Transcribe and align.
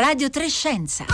Radio 0.00 0.30
Trescenza. 0.30 1.04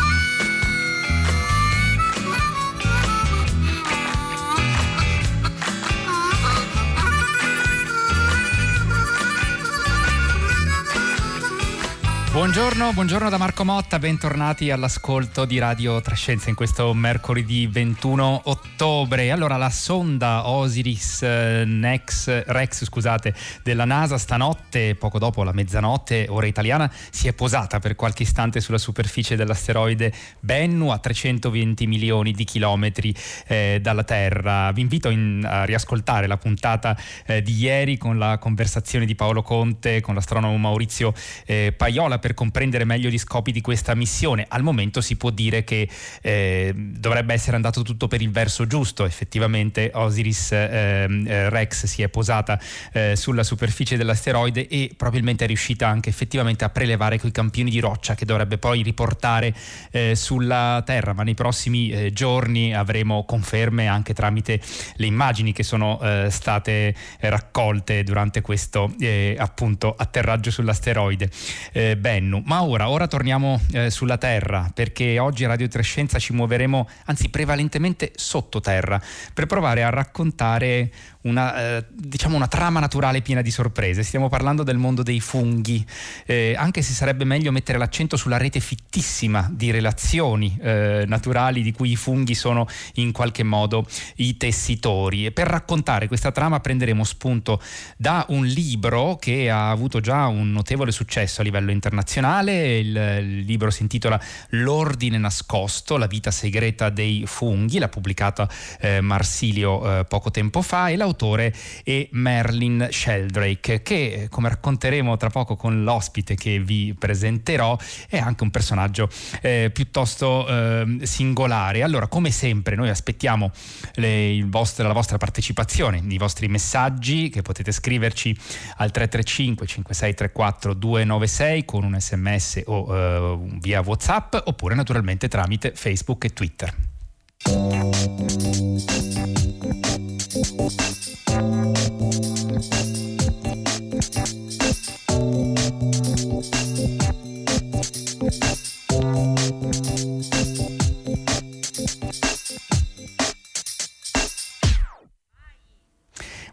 Buongiorno, 12.36 12.92
buongiorno 12.92 13.30
da 13.30 13.38
Marco 13.38 13.64
Motta, 13.64 13.98
bentornati 13.98 14.70
all'ascolto 14.70 15.46
di 15.46 15.58
Radio 15.58 16.02
Trescenza 16.02 16.50
in 16.50 16.54
questo 16.54 16.92
mercoledì 16.92 17.66
21 17.66 18.42
ottobre. 18.44 19.30
Allora, 19.30 19.56
la 19.56 19.70
sonda 19.70 20.46
Osiris 20.46 21.22
eh, 21.22 21.64
Nex, 21.64 22.44
Rex 22.44 22.84
scusate, 22.84 23.34
della 23.62 23.86
NASA 23.86 24.18
stanotte, 24.18 24.96
poco 24.96 25.18
dopo 25.18 25.44
la 25.44 25.52
mezzanotte, 25.52 26.26
ora 26.28 26.44
italiana, 26.44 26.92
si 27.10 27.26
è 27.26 27.32
posata 27.32 27.78
per 27.78 27.96
qualche 27.96 28.24
istante 28.24 28.60
sulla 28.60 28.76
superficie 28.76 29.34
dell'asteroide 29.34 30.12
Bennu 30.38 30.90
a 30.90 30.98
320 30.98 31.86
milioni 31.86 32.32
di 32.32 32.44
chilometri 32.44 33.14
eh, 33.46 33.78
dalla 33.80 34.04
Terra. 34.04 34.70
Vi 34.72 34.82
invito 34.82 35.08
in, 35.08 35.42
a 35.42 35.64
riascoltare 35.64 36.26
la 36.26 36.36
puntata 36.36 36.94
eh, 37.24 37.40
di 37.40 37.56
ieri 37.56 37.96
con 37.96 38.18
la 38.18 38.36
conversazione 38.36 39.06
di 39.06 39.14
Paolo 39.14 39.40
Conte 39.40 40.02
con 40.02 40.14
l'astronomo 40.14 40.58
Maurizio 40.58 41.14
eh, 41.46 41.72
Paiola 41.74 42.24
per 42.26 42.34
comprendere 42.34 42.84
meglio 42.84 43.08
gli 43.08 43.18
scopi 43.18 43.52
di 43.52 43.60
questa 43.60 43.94
missione. 43.94 44.46
Al 44.48 44.64
momento 44.64 45.00
si 45.00 45.14
può 45.14 45.30
dire 45.30 45.62
che 45.62 45.88
eh, 46.22 46.72
dovrebbe 46.74 47.34
essere 47.34 47.54
andato 47.54 47.82
tutto 47.82 48.08
per 48.08 48.20
il 48.20 48.32
verso 48.32 48.66
giusto. 48.66 49.04
Effettivamente 49.04 49.92
Osiris 49.94 50.50
ehm, 50.50 51.24
eh, 51.24 51.48
Rex 51.50 51.86
si 51.86 52.02
è 52.02 52.08
posata 52.08 52.58
eh, 52.92 53.14
sulla 53.14 53.44
superficie 53.44 53.96
dell'asteroide 53.96 54.66
e 54.66 54.90
probabilmente 54.96 55.44
è 55.44 55.46
riuscita 55.46 55.86
anche 55.86 56.08
effettivamente 56.08 56.64
a 56.64 56.68
prelevare 56.68 57.20
quei 57.20 57.30
campioni 57.30 57.70
di 57.70 57.78
roccia 57.78 58.16
che 58.16 58.24
dovrebbe 58.24 58.58
poi 58.58 58.82
riportare 58.82 59.54
eh, 59.92 60.16
sulla 60.16 60.82
Terra. 60.84 61.12
Ma 61.12 61.22
nei 61.22 61.34
prossimi 61.34 61.90
eh, 61.90 62.12
giorni 62.12 62.74
avremo 62.74 63.24
conferme 63.24 63.86
anche 63.86 64.14
tramite 64.14 64.60
le 64.96 65.06
immagini 65.06 65.52
che 65.52 65.62
sono 65.62 66.00
eh, 66.00 66.26
state 66.28 66.92
raccolte 67.20 68.02
durante 68.02 68.40
questo 68.40 68.92
appunto 69.36 69.94
atterraggio 69.96 70.50
sull'asteroide. 70.50 71.30
beh, 71.72 72.15
Bennu. 72.16 72.40
Ma 72.46 72.62
ora, 72.62 72.88
ora 72.88 73.06
torniamo 73.06 73.60
eh, 73.72 73.90
sulla 73.90 74.16
Terra 74.16 74.70
perché 74.72 75.18
oggi 75.18 75.44
a 75.44 75.48
Radio 75.48 75.68
Trescenza 75.68 76.18
ci 76.18 76.32
muoveremo, 76.32 76.88
anzi 77.04 77.28
prevalentemente 77.28 78.12
sottoterra, 78.14 78.98
per 79.34 79.44
provare 79.44 79.82
a 79.82 79.90
raccontare 79.90 80.90
una, 81.26 81.76
eh, 81.78 81.84
diciamo 81.90 82.36
una 82.36 82.46
trama 82.46 82.80
naturale 82.80 83.20
piena 83.20 83.42
di 83.42 83.50
sorprese. 83.50 84.02
Stiamo 84.02 84.28
parlando 84.28 84.62
del 84.62 84.78
mondo 84.78 85.02
dei 85.02 85.20
funghi, 85.20 85.84
eh, 86.24 86.54
anche 86.56 86.82
se 86.82 86.92
sarebbe 86.92 87.24
meglio 87.24 87.52
mettere 87.52 87.78
l'accento 87.78 88.16
sulla 88.16 88.36
rete 88.36 88.60
fittissima 88.60 89.48
di 89.52 89.70
relazioni 89.70 90.56
eh, 90.60 91.04
naturali 91.06 91.62
di 91.62 91.72
cui 91.72 91.90
i 91.90 91.96
funghi 91.96 92.34
sono 92.34 92.66
in 92.94 93.12
qualche 93.12 93.42
modo 93.42 93.86
i 94.16 94.36
tessitori. 94.36 95.26
E 95.26 95.32
per 95.32 95.48
raccontare 95.48 96.06
questa 96.06 96.32
trama 96.32 96.60
prenderemo 96.60 97.04
spunto 97.04 97.60
da 97.96 98.24
un 98.28 98.44
libro 98.46 99.16
che 99.16 99.50
ha 99.50 99.70
avuto 99.70 100.00
già 100.00 100.26
un 100.26 100.52
notevole 100.52 100.92
successo 100.92 101.40
a 101.40 101.44
livello 101.44 101.70
internazionale. 101.70 102.78
Il, 102.78 102.96
il 102.96 103.38
libro 103.40 103.70
si 103.70 103.82
intitola 103.82 104.20
L'ordine 104.50 105.18
nascosto, 105.18 105.96
la 105.96 106.06
vita 106.06 106.30
segreta 106.30 106.88
dei 106.88 107.24
funghi, 107.26 107.78
l'ha 107.78 107.88
pubblicata 107.88 108.48
eh, 108.80 109.00
Marsilio 109.00 110.00
eh, 110.00 110.04
poco 110.04 110.30
tempo 110.30 110.62
fa 110.62 110.88
e 110.88 110.96
l'autore 110.96 111.15
l'autore 111.16 111.54
è 111.82 112.06
Merlin 112.12 112.88
Sheldrake, 112.90 113.80
che 113.82 114.28
come 114.30 114.50
racconteremo 114.50 115.16
tra 115.16 115.30
poco 115.30 115.56
con 115.56 115.82
l'ospite 115.82 116.34
che 116.34 116.60
vi 116.60 116.94
presenterò, 116.96 117.76
è 118.08 118.18
anche 118.18 118.42
un 118.42 118.50
personaggio 118.50 119.08
eh, 119.40 119.70
piuttosto 119.72 120.46
eh, 120.46 120.98
singolare. 121.02 121.82
Allora, 121.82 122.06
come 122.06 122.30
sempre, 122.30 122.76
noi 122.76 122.90
aspettiamo 122.90 123.50
le, 123.94 124.44
vostro, 124.46 124.86
la 124.86 124.92
vostra 124.92 125.16
partecipazione, 125.16 126.02
i 126.06 126.18
vostri 126.18 126.48
messaggi 126.48 127.30
che 127.30 127.40
potete 127.40 127.72
scriverci 127.72 128.36
al 128.76 128.90
335 128.90 129.66
5634 129.66 130.74
296 130.74 131.64
con 131.64 131.84
un 131.84 131.98
sms 131.98 132.62
o 132.66 132.94
eh, 132.94 133.38
via 133.60 133.80
WhatsApp 133.80 134.34
oppure 134.44 134.74
naturalmente 134.74 135.28
tramite 135.28 135.72
Facebook 135.74 136.24
e 136.24 136.32
Twitter. 136.32 136.74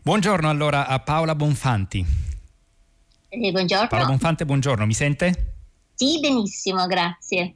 Buongiorno 0.06 0.50
allora 0.50 0.86
a 0.86 1.00
Paola 1.00 1.34
Bonfanti. 1.34 2.06
Eh, 3.30 3.52
buongiorno. 3.52 3.88
Paola 3.88 4.04
Bonfante, 4.04 4.44
buongiorno, 4.44 4.86
mi 4.86 4.94
sente? 4.94 5.54
Sì, 5.94 6.20
benissimo, 6.20 6.86
grazie. 6.88 7.54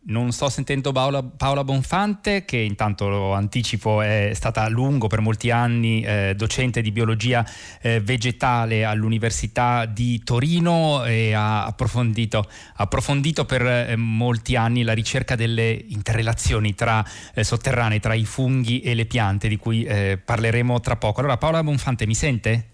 Non 0.00 0.30
sto 0.32 0.48
sentendo 0.48 0.92
Paola, 0.92 1.22
Paola, 1.22 1.64
Bonfante, 1.64 2.44
che 2.44 2.56
intanto 2.56 3.08
lo 3.08 3.34
anticipo 3.34 4.00
è 4.00 4.30
stata 4.32 4.62
a 4.62 4.68
lungo 4.68 5.06
per 5.06 5.20
molti 5.20 5.50
anni 5.50 6.02
eh, 6.02 6.34
docente 6.36 6.80
di 6.80 6.92
biologia 6.92 7.44
eh, 7.82 8.00
vegetale 8.00 8.84
all'Università 8.84 9.84
di 9.86 10.22
Torino 10.22 11.04
e 11.04 11.34
ha 11.34 11.66
approfondito, 11.66 12.48
approfondito 12.76 13.44
per 13.44 13.66
eh, 13.66 13.96
molti 13.96 14.56
anni 14.56 14.82
la 14.82 14.94
ricerca 14.94 15.34
delle 15.34 15.84
interrelazioni 15.88 16.74
tra, 16.74 17.04
eh, 17.34 17.44
sotterranee 17.44 18.00
tra 18.00 18.14
i 18.14 18.24
funghi 18.24 18.80
e 18.80 18.94
le 18.94 19.04
piante, 19.04 19.48
di 19.48 19.56
cui 19.56 19.82
eh, 19.82 20.16
parleremo 20.24 20.80
tra 20.80 20.96
poco. 20.96 21.20
Allora 21.20 21.36
Paola 21.36 21.62
Bonfante 21.62 22.06
mi 22.06 22.14
sente? 22.14 22.68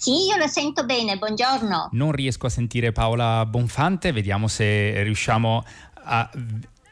Sì, 0.00 0.26
io 0.26 0.36
la 0.36 0.46
sento 0.46 0.84
bene, 0.84 1.16
buongiorno. 1.16 1.88
Non 1.90 2.12
riesco 2.12 2.46
a 2.46 2.50
sentire 2.50 2.92
Paola 2.92 3.44
Bonfante, 3.44 4.12
vediamo 4.12 4.46
se 4.46 5.02
riusciamo 5.02 5.64
a 6.08 6.28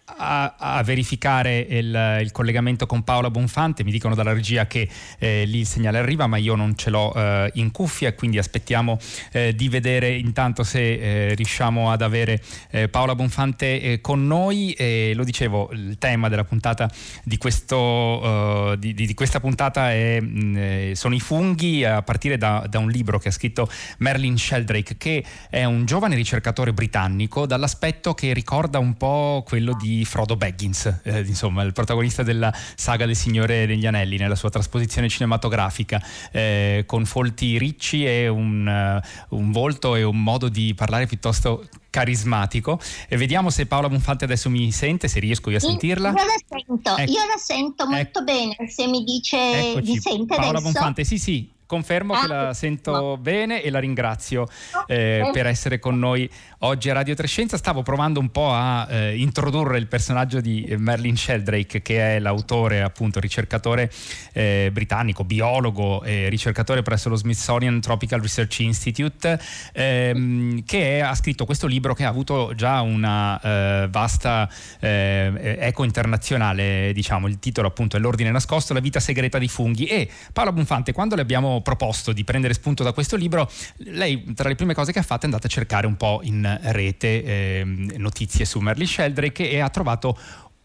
a, 0.07 0.55
a 0.57 0.83
verificare 0.83 1.59
il, 1.59 2.19
il, 2.23 2.33
collegamento 2.33 2.87
con 2.87 3.03
Paola 3.03 3.31
Bonfante. 3.31 3.83
Mi 3.83 3.91
dicono 3.91 4.15
dalla 4.15 4.33
regia 4.33 4.67
che 4.67 4.89
eh, 5.19 5.45
lì 5.45 5.61
il 5.61 5.67
segnale 5.67 5.99
arriva, 5.99 6.27
ma 6.27 6.37
io 6.37 6.55
non 6.55 6.77
ce 6.77 6.91
l'ho 6.91 7.13
eh, 7.15 7.51
in 7.55 7.71
cuffia, 7.73 8.15
quindi 8.15 8.39
aspettiamo 8.39 8.99
eh, 9.33 9.55
di 9.55 9.69
vedere 9.69 10.15
intanto 10.17 10.63
se 10.63 11.31
eh, 11.31 11.35
riusciamo 11.35 11.91
ad 11.91 12.03
avere 12.03 12.41
eh, 12.71 12.89
Paola 12.89 13.15
Bonfante 13.15 13.81
eh, 13.81 14.01
con 14.01 14.27
noi. 14.27 14.75
lo 15.15 15.25
dicevo, 15.25 15.71
il 15.73 15.97
tema 15.99 16.29
della 16.29 16.45
puntata 16.45 16.91
di, 17.25 17.37
questo, 17.39 18.75
di, 18.79 18.95
di, 18.95 19.15
questa 19.15 19.41
puntata 19.41 19.91
è, 19.91 20.21
mh, 20.21 20.93
sono 20.93 21.15
i 21.15 21.21
funghi, 21.21 21.85
a 21.85 22.03
partire 22.03 22.37
da, 22.37 22.65
da, 22.69 22.79
un 22.79 22.91
libro 22.91 23.19
che 23.19 23.29
ha 23.29 23.33
scritto 23.33 23.69
Merlin 23.99 24.37
Sheldrake, 24.37 24.97
che 24.97 25.25
è 25.51 25.65
un 25.65 25.85
giovane 25.85 26.15
ricercatore 26.15 26.73
britannico 26.73 27.47
dall'aspetto 27.47 28.15
che 28.15 28.33
ricorda 28.33 28.79
un 28.79 28.95
po' 28.97 29.43
quello 29.47 29.75
di 29.75 29.96
Frodo 30.05 30.37
Baggins, 30.37 31.01
eh, 31.05 31.21
insomma 31.21 31.63
il 31.63 31.73
protagonista 31.73 32.23
della 32.23 32.53
saga 32.75 33.07
del 33.07 33.17
Signore 33.17 33.67
degli 33.67 33.87
Anelli 33.87 34.17
nella 34.17 34.35
sua 34.35 34.51
trasposizione 34.51 35.09
cinematografica, 35.09 36.03
eh, 36.31 36.85
con 36.87 37.05
folti 37.05 37.59
ricci 37.59 38.05
e 38.05 38.29
un, 38.29 39.01
uh, 39.31 39.37
un 39.37 39.53
volto 39.53 39.97
e 39.97 40.03
un 40.03 40.23
modo 40.23 40.49
di 40.49 40.75
parlare 40.75 41.07
piuttosto 41.07 41.67
carismatico 41.91 42.79
e 43.09 43.17
vediamo 43.17 43.49
se 43.49 43.65
Paola 43.67 43.89
Bonfante 43.89 44.25
adesso 44.25 44.51
mi 44.51 44.71
sente, 44.71 45.09
se 45.09 45.19
riesco 45.19 45.51
io 45.51 45.57
a 45.57 45.61
sentirla. 45.61 46.09
Io 46.11 46.15
la 46.15 46.23
sento, 46.47 46.97
ecco. 46.97 47.11
io 47.11 47.27
la 47.27 47.39
sento 47.39 47.87
molto 47.87 48.21
ecco. 48.21 48.23
bene, 48.25 48.57
se 48.69 48.87
mi 48.87 49.03
dice 49.03 49.71
Eccoci. 49.71 49.93
mi 49.93 49.99
sente 49.99 50.35
Paola 50.35 50.59
adesso. 50.59 50.65
Bonfante, 50.65 51.05
sì 51.05 51.19
sì, 51.19 51.51
Confermo 51.67 52.15
ah, 52.15 52.21
che 52.21 52.27
la 52.29 52.55
sento 52.55 52.93
no. 52.93 53.17
bene 53.17 53.61
e 53.61 53.71
la 53.71 53.81
ringrazio 53.81 54.47
eh, 54.87 55.29
per 55.33 55.47
essere 55.47 55.81
con 55.81 55.99
noi 55.99 56.31
oggi 56.61 56.91
a 56.91 56.93
Radio 56.93 57.15
Trescenza. 57.17 57.57
Stavo 57.57 57.83
provando 57.83 58.21
un 58.21 58.31
po' 58.31 58.53
a 58.53 58.87
eh, 58.89 59.17
introdurre 59.17 59.77
il 59.79 59.89
personaggio 59.89 60.41
di 60.41 60.75
Merlin 60.79 61.17
Sheldrake, 61.17 61.83
che 61.83 62.17
è 62.17 62.19
l'autore, 62.21 62.83
appunto, 62.83 63.19
ricercatore 63.19 63.91
eh, 64.33 64.71
britannico, 64.73 65.25
biologo 65.25 66.05
e 66.05 66.29
ricercatore 66.29 66.83
presso 66.83 67.09
lo 67.09 67.17
Smithsonian 67.17 67.81
Tropical 67.81 68.21
Research 68.21 68.61
Institute, 68.61 69.39
ehm, 69.73 70.63
che 70.65 70.99
è, 70.99 71.01
ha 71.01 71.15
scritto 71.17 71.45
questo 71.45 71.67
libro 71.67 71.95
che 71.95 72.05
ha 72.05 72.09
avuto 72.09 72.53
già 72.55 72.81
una 72.81 73.41
eh, 73.41 73.89
vasta 73.91 74.49
eh, 74.79 75.57
eco 75.59 75.83
internazionale, 75.83 76.93
diciamo. 76.93 77.27
Il 77.27 77.41
titolo 77.41 77.67
appunto 77.67 77.97
è 77.97 78.01
L'ordine 78.01 78.31
nascosto, 78.31 78.73
la 78.73 78.81
vita 78.81 79.01
segreta 79.01 79.39
dei 79.39 79.49
funghi. 79.49 79.87
E 79.87 80.09
Paolo 80.33 80.53
Bonfante, 80.53 80.93
quando 80.93 81.17
le 81.17 81.23
abbiamo 81.23 81.56
proposto 81.61 82.13
di 82.13 82.25
prendere 82.25 82.55
spunto 82.55 82.83
da 82.83 82.93
questo 82.93 83.17
libro, 83.17 83.51
lei 83.79 84.33
tra 84.35 84.49
le 84.49 84.55
prime 84.55 84.75
cose 84.75 84.93
che 84.93 84.99
ha 84.99 85.03
fatto 85.03 85.23
è 85.23 85.25
andata 85.25 85.47
a 85.47 85.51
cercare 85.51 85.87
un 85.87 85.97
po' 85.97 86.21
in 86.23 86.59
rete 86.63 87.25
eh, 87.25 87.65
notizie 87.97 88.45
su 88.45 88.61
Merle 88.61 88.87
Sheldrake 88.87 89.51
e 89.51 89.61
ha 89.61 89.69
trovato 89.69 90.19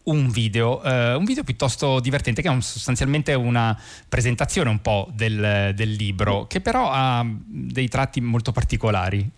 un 0.04 0.30
video, 0.30 0.82
eh, 0.82 1.14
un 1.14 1.24
video 1.24 1.44
piuttosto 1.44 2.00
divertente 2.00 2.42
che 2.42 2.48
è 2.48 2.50
un, 2.50 2.62
sostanzialmente 2.62 3.34
una 3.34 3.78
presentazione 4.08 4.70
un 4.70 4.80
po' 4.80 5.08
del, 5.12 5.72
del 5.74 5.90
libro, 5.92 6.46
che 6.46 6.60
però 6.60 6.90
ha 6.90 7.24
dei 7.24 7.88
tratti 7.88 8.20
molto 8.20 8.52
particolari. 8.52 9.30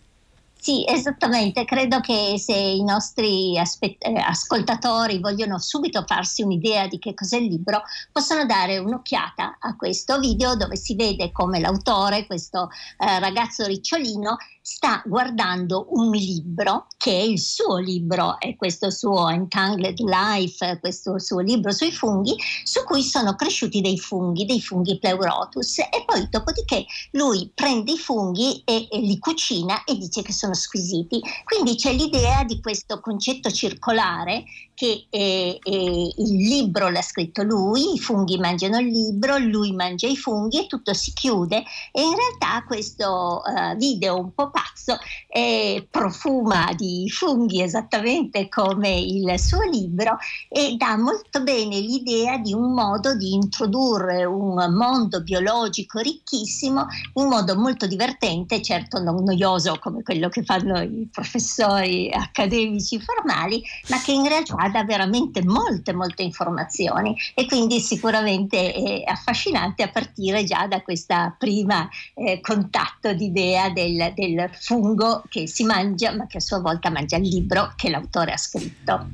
Sì, 0.64 0.82
esattamente. 0.88 1.66
Credo 1.66 2.00
che 2.00 2.38
se 2.38 2.54
i 2.54 2.82
nostri 2.82 3.58
aspe- 3.58 3.98
eh, 3.98 4.18
ascoltatori 4.18 5.18
vogliono 5.18 5.58
subito 5.58 6.04
farsi 6.06 6.40
un'idea 6.40 6.86
di 6.86 6.98
che 6.98 7.12
cos'è 7.12 7.36
il 7.36 7.48
libro, 7.48 7.82
possono 8.10 8.46
dare 8.46 8.78
un'occhiata 8.78 9.58
a 9.60 9.76
questo 9.76 10.18
video 10.18 10.56
dove 10.56 10.76
si 10.76 10.94
vede 10.94 11.32
come 11.32 11.60
l'autore, 11.60 12.24
questo 12.24 12.70
eh, 12.96 13.18
ragazzo 13.18 13.66
ricciolino, 13.66 14.38
sta 14.66 15.02
guardando 15.04 15.88
un 15.90 16.10
libro 16.12 16.86
che 16.96 17.10
è 17.10 17.22
il 17.22 17.38
suo 17.38 17.76
libro, 17.76 18.40
è 18.40 18.56
questo 18.56 18.88
suo 18.90 19.28
Entangled 19.28 19.98
Life, 19.98 20.78
questo 20.80 21.18
suo 21.18 21.40
libro 21.40 21.70
sui 21.70 21.92
funghi, 21.92 22.34
su 22.62 22.82
cui 22.84 23.02
sono 23.02 23.34
cresciuti 23.34 23.82
dei 23.82 23.98
funghi, 23.98 24.46
dei 24.46 24.62
funghi 24.62 24.98
pleurotus. 24.98 25.80
E 25.80 26.04
poi 26.06 26.26
dopodiché 26.30 26.86
lui 27.10 27.50
prende 27.54 27.92
i 27.92 27.98
funghi 27.98 28.62
e, 28.64 28.88
e 28.90 29.00
li 29.00 29.18
cucina 29.18 29.84
e 29.84 29.98
dice 29.98 30.22
che 30.22 30.32
sono 30.32 30.54
squisiti. 30.54 31.20
Quindi 31.44 31.76
c'è 31.76 31.92
l'idea 31.92 32.42
di 32.44 32.58
questo 32.62 33.00
concetto 33.00 33.50
circolare 33.50 34.44
che 34.74 35.06
eh, 35.08 35.58
eh, 35.62 36.14
il 36.16 36.48
libro 36.48 36.88
l'ha 36.88 37.02
scritto 37.02 37.42
lui, 37.42 37.94
i 37.94 37.98
funghi 37.98 38.38
mangiano 38.38 38.78
il 38.78 38.88
libro, 38.88 39.38
lui 39.38 39.72
mangia 39.72 40.08
i 40.08 40.16
funghi 40.16 40.64
e 40.64 40.66
tutto 40.66 40.92
si 40.92 41.12
chiude. 41.12 41.62
E 41.92 42.02
in 42.02 42.14
realtà 42.14 42.64
questo 42.66 43.42
uh, 43.44 43.76
video 43.76 44.18
un 44.18 44.34
po' 44.34 44.50
pazzo 44.50 44.98
eh, 45.28 45.86
profuma 45.90 46.70
di 46.76 47.08
funghi 47.10 47.62
esattamente 47.62 48.48
come 48.48 48.98
il 48.98 49.38
suo 49.38 49.62
libro 49.62 50.16
e 50.48 50.74
dà 50.76 50.96
molto 50.96 51.42
bene 51.42 51.78
l'idea 51.80 52.38
di 52.38 52.52
un 52.52 52.72
modo 52.72 53.16
di 53.16 53.32
introdurre 53.32 54.24
un 54.24 54.54
mondo 54.74 55.22
biologico 55.22 56.00
ricchissimo 56.00 56.86
in 57.14 57.28
modo 57.28 57.56
molto 57.56 57.86
divertente, 57.86 58.62
certo 58.62 59.00
non 59.00 59.22
noioso 59.22 59.78
come 59.80 60.02
quello 60.02 60.28
che 60.28 60.42
fanno 60.42 60.80
i 60.80 61.08
professori 61.10 62.10
accademici 62.12 63.00
formali, 63.00 63.62
ma 63.88 64.00
che 64.00 64.12
in 64.12 64.26
realtà 64.26 64.63
dà 64.68 64.84
veramente 64.84 65.42
molte, 65.44 65.92
molte 65.92 66.22
informazioni 66.22 67.16
e 67.34 67.46
quindi 67.46 67.80
sicuramente 67.80 68.72
è 68.72 69.02
affascinante 69.04 69.82
a 69.82 69.88
partire 69.88 70.44
già 70.44 70.66
da 70.66 70.82
questa 70.82 71.34
prima 71.38 71.88
eh, 72.14 72.40
contatto 72.40 73.12
d'idea 73.12 73.70
del, 73.70 74.12
del 74.14 74.50
fungo 74.52 75.22
che 75.28 75.46
si 75.46 75.64
mangia 75.64 76.14
ma 76.14 76.26
che 76.26 76.38
a 76.38 76.40
sua 76.40 76.60
volta 76.60 76.90
mangia 76.90 77.16
il 77.16 77.28
libro 77.28 77.72
che 77.76 77.90
l'autore 77.90 78.32
ha 78.32 78.36
scritto. 78.36 79.06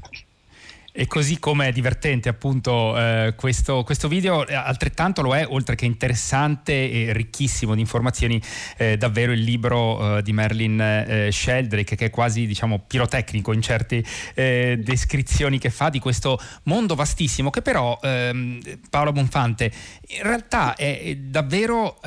E 0.92 1.06
così 1.06 1.38
come 1.38 1.68
è 1.68 1.72
divertente 1.72 2.28
appunto 2.28 2.98
eh, 2.98 3.34
questo, 3.36 3.84
questo, 3.84 4.08
video, 4.08 4.46
eh, 4.46 4.54
altrettanto 4.54 5.22
lo 5.22 5.36
è, 5.36 5.46
oltre 5.48 5.76
che 5.76 5.84
interessante 5.84 6.72
e 6.90 7.12
ricchissimo 7.12 7.74
di 7.74 7.80
informazioni, 7.80 8.40
eh, 8.76 8.96
davvero 8.96 9.32
il 9.32 9.40
libro 9.40 10.18
eh, 10.18 10.22
di 10.22 10.32
Merlin 10.32 10.80
eh, 10.80 11.28
Sheldrake, 11.30 11.94
che 11.94 12.06
è 12.06 12.10
quasi 12.10 12.46
diciamo 12.46 12.82
pirotecnico 12.86 13.52
in 13.52 13.62
certe 13.62 14.02
eh, 14.34 14.80
descrizioni 14.82 15.58
che 15.58 15.70
fa 15.70 15.90
di 15.90 16.00
questo 16.00 16.40
mondo 16.64 16.94
vastissimo, 16.94 17.50
che 17.50 17.62
però 17.62 17.98
ehm, 18.02 18.60
Paolo 18.90 19.12
Bonfante 19.12 19.72
in 20.08 20.22
realtà 20.22 20.74
è 20.74 21.14
davvero 21.16 22.00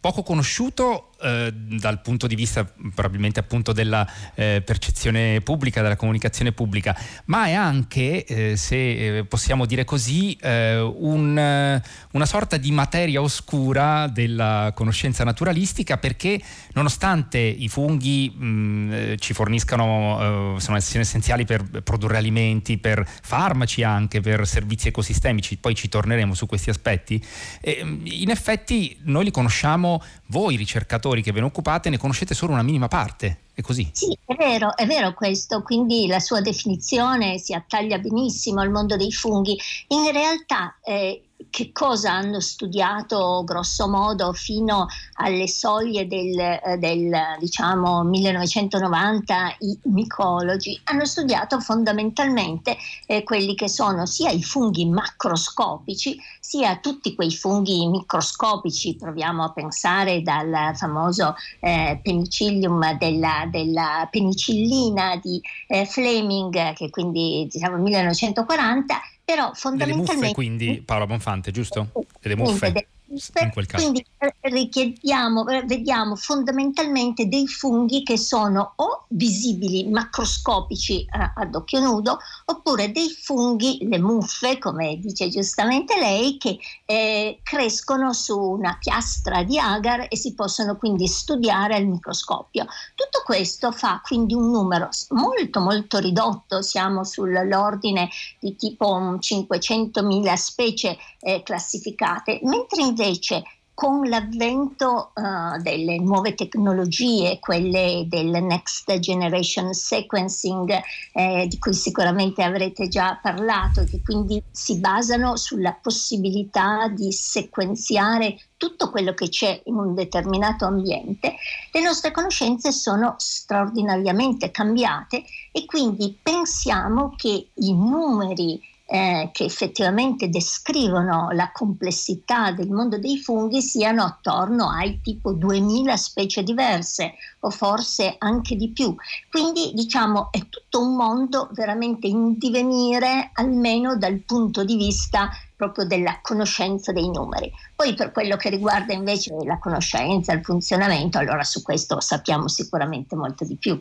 poco 0.00 0.22
conosciuto 0.22 1.09
eh, 1.22 1.52
dal 1.52 2.00
punto 2.00 2.26
di 2.26 2.34
vista 2.34 2.64
probabilmente 2.64 3.40
appunto 3.40 3.72
della 3.72 4.06
eh, 4.34 4.62
percezione 4.64 5.40
pubblica, 5.42 5.82
della 5.82 5.96
comunicazione 5.96 6.52
pubblica, 6.52 6.96
ma 7.26 7.46
è 7.46 7.52
anche, 7.52 8.24
eh, 8.24 8.56
se 8.56 9.18
eh, 9.18 9.24
possiamo 9.24 9.66
dire 9.66 9.84
così, 9.84 10.34
eh, 10.40 10.78
un, 10.80 11.80
una 12.12 12.26
sorta 12.26 12.56
di 12.56 12.70
materia 12.72 13.20
oscura 13.20 14.06
della 14.08 14.72
conoscenza 14.74 15.22
naturalistica 15.24 15.98
perché 15.98 16.40
nonostante 16.72 17.38
i 17.38 17.68
funghi 17.68 18.32
mh, 18.34 18.46
mm, 18.46 19.14
ci 19.18 19.34
forniscano, 19.34 20.56
sono 20.58 20.76
essenziali 20.76 21.44
per 21.44 21.82
produrre 21.82 22.16
alimenti, 22.16 22.78
per 22.78 23.06
farmaci 23.06 23.82
anche, 23.82 24.20
per 24.20 24.46
servizi 24.46 24.88
ecosistemici, 24.88 25.56
poi 25.58 25.74
ci 25.74 25.88
torneremo 25.88 26.34
su 26.34 26.46
questi 26.46 26.70
aspetti, 26.70 27.22
in 27.62 28.30
effetti 28.30 28.96
noi 29.02 29.24
li 29.24 29.30
conosciamo 29.30 30.02
voi 30.26 30.56
ricercatori 30.56 31.09
che 31.20 31.32
ve 31.32 31.40
ne 31.40 31.46
occupate 31.46 31.90
ne 31.90 31.98
conoscete 31.98 32.34
solo 32.34 32.52
una 32.52 32.62
minima 32.62 32.88
parte. 32.88 33.40
È 33.52 33.60
così? 33.60 33.90
Sì, 33.92 34.16
è 34.24 34.34
vero, 34.34 34.76
è 34.76 34.86
vero 34.86 35.12
questo, 35.12 35.62
quindi 35.62 36.06
la 36.06 36.20
sua 36.20 36.40
definizione 36.40 37.38
si 37.38 37.52
attaglia 37.52 37.98
benissimo 37.98 38.60
al 38.60 38.70
mondo 38.70 38.96
dei 38.96 39.12
funghi. 39.12 39.58
In 39.88 40.10
realtà 40.12 40.78
eh, 40.82 41.29
che 41.48 41.72
cosa 41.72 42.12
hanno 42.12 42.40
studiato 42.40 43.42
grosso 43.44 43.88
modo 43.88 44.32
fino 44.32 44.86
alle 45.14 45.48
soglie 45.48 46.06
del, 46.06 46.38
eh, 46.38 46.76
del 46.78 47.10
diciamo 47.38 48.02
1990 48.02 49.56
i 49.60 49.78
micologi? 49.84 50.78
Hanno 50.84 51.04
studiato 51.06 51.60
fondamentalmente 51.60 52.76
eh, 53.06 53.22
quelli 53.22 53.54
che 53.54 53.68
sono 53.68 54.06
sia 54.06 54.30
i 54.30 54.42
funghi 54.42 54.84
macroscopici 54.86 56.18
sia 56.40 56.76
tutti 56.76 57.14
quei 57.14 57.30
funghi 57.30 57.86
microscopici. 57.86 58.96
Proviamo 58.96 59.44
a 59.44 59.52
pensare 59.52 60.22
dal 60.22 60.72
famoso 60.74 61.34
eh, 61.60 62.00
penicillium 62.02 62.98
della, 62.98 63.46
della, 63.50 64.08
penicillina 64.10 65.16
di 65.22 65.40
eh, 65.68 65.86
Fleming 65.86 66.72
che 66.74 66.90
quindi 66.90 67.46
diciamo 67.50 67.76
1940 67.76 69.00
però 69.30 69.52
fondamentalmente... 69.54 70.14
Delle 70.14 70.22
muffe 70.26 70.34
quindi, 70.34 70.82
Paola 70.84 71.06
Bonfante, 71.06 71.50
giusto? 71.50 71.92
Delle 72.20 72.36
muffe 72.36 72.86
in 73.10 73.50
quel 73.50 73.66
caso. 73.66 73.82
Quindi 73.82 74.06
eh, 74.18 74.34
richiediamo, 74.42 75.46
eh, 75.48 75.62
vediamo 75.64 76.14
fondamentalmente 76.14 77.26
dei 77.26 77.46
funghi 77.46 78.02
che 78.02 78.16
sono 78.16 78.72
o 78.76 79.04
visibili 79.08 79.88
macroscopici 79.88 81.02
eh, 81.02 81.32
ad 81.34 81.54
occhio 81.54 81.80
nudo 81.80 82.18
oppure 82.44 82.92
dei 82.92 83.10
funghi, 83.10 83.86
le 83.88 83.98
muffe, 83.98 84.58
come 84.58 84.98
dice 84.98 85.28
giustamente 85.28 85.98
lei, 85.98 86.36
che 86.38 86.58
eh, 86.84 87.40
crescono 87.42 88.12
su 88.12 88.38
una 88.38 88.76
piastra 88.78 89.42
di 89.42 89.58
agar 89.58 90.06
e 90.08 90.16
si 90.16 90.34
possono 90.34 90.76
quindi 90.76 91.06
studiare 91.06 91.74
al 91.74 91.86
microscopio. 91.86 92.66
Tutto 92.94 93.22
questo 93.24 93.72
fa 93.72 94.00
quindi 94.04 94.34
un 94.34 94.50
numero 94.50 94.88
molto 95.10 95.60
molto 95.60 95.98
ridotto, 95.98 96.62
siamo 96.62 97.04
sull'ordine 97.04 98.08
di 98.38 98.54
tipo 98.56 98.96
500.000 99.18 100.34
specie 100.34 100.96
eh, 101.20 101.42
classificate, 101.42 102.40
mentre 102.42 102.82
invece 102.82 102.99
invece 103.00 103.44
con 103.72 104.06
l'avvento 104.10 105.12
uh, 105.14 105.58
delle 105.62 105.98
nuove 106.00 106.34
tecnologie, 106.34 107.38
quelle 107.40 108.04
del 108.06 108.26
Next 108.44 108.98
Generation 108.98 109.72
Sequencing, 109.72 110.70
eh, 111.14 111.46
di 111.48 111.58
cui 111.58 111.72
sicuramente 111.72 112.42
avrete 112.42 112.88
già 112.88 113.18
parlato, 113.22 113.84
che 113.84 114.02
quindi 114.02 114.42
si 114.50 114.78
basano 114.80 115.36
sulla 115.36 115.72
possibilità 115.80 116.88
di 116.88 117.10
sequenziare 117.10 118.38
tutto 118.58 118.90
quello 118.90 119.14
che 119.14 119.30
c'è 119.30 119.62
in 119.64 119.76
un 119.76 119.94
determinato 119.94 120.66
ambiente, 120.66 121.36
le 121.72 121.80
nostre 121.80 122.10
conoscenze 122.10 122.72
sono 122.72 123.14
straordinariamente 123.16 124.50
cambiate 124.50 125.24
e 125.52 125.64
quindi 125.64 126.18
pensiamo 126.22 127.14
che 127.16 127.48
i 127.54 127.72
numeri 127.72 128.60
eh, 128.92 129.30
che 129.32 129.44
effettivamente 129.44 130.28
descrivono 130.28 131.28
la 131.30 131.52
complessità 131.52 132.50
del 132.50 132.70
mondo 132.70 132.98
dei 132.98 133.18
funghi 133.18 133.62
siano 133.62 134.02
attorno 134.02 134.68
ai 134.68 135.00
tipo 135.00 135.32
2000 135.32 135.96
specie 135.96 136.42
diverse 136.42 137.14
o 137.40 137.50
forse 137.50 138.16
anche 138.18 138.56
di 138.56 138.70
più. 138.70 138.92
Quindi 139.30 139.70
diciamo 139.74 140.32
è 140.32 140.40
tutto 140.48 140.80
un 140.80 140.96
mondo 140.96 141.50
veramente 141.52 142.08
in 142.08 142.36
divenire 142.36 143.30
almeno 143.34 143.96
dal 143.96 144.18
punto 144.26 144.64
di 144.64 144.74
vista 144.74 145.30
proprio 145.54 145.86
della 145.86 146.18
conoscenza 146.20 146.90
dei 146.90 147.08
numeri. 147.08 147.48
Poi 147.76 147.94
per 147.94 148.10
quello 148.10 148.36
che 148.36 148.50
riguarda 148.50 148.92
invece 148.92 149.32
la 149.44 149.60
conoscenza, 149.60 150.32
il 150.32 150.42
funzionamento, 150.42 151.18
allora 151.18 151.44
su 151.44 151.62
questo 151.62 152.00
sappiamo 152.00 152.48
sicuramente 152.48 153.14
molto 153.14 153.44
di 153.44 153.54
più. 153.54 153.80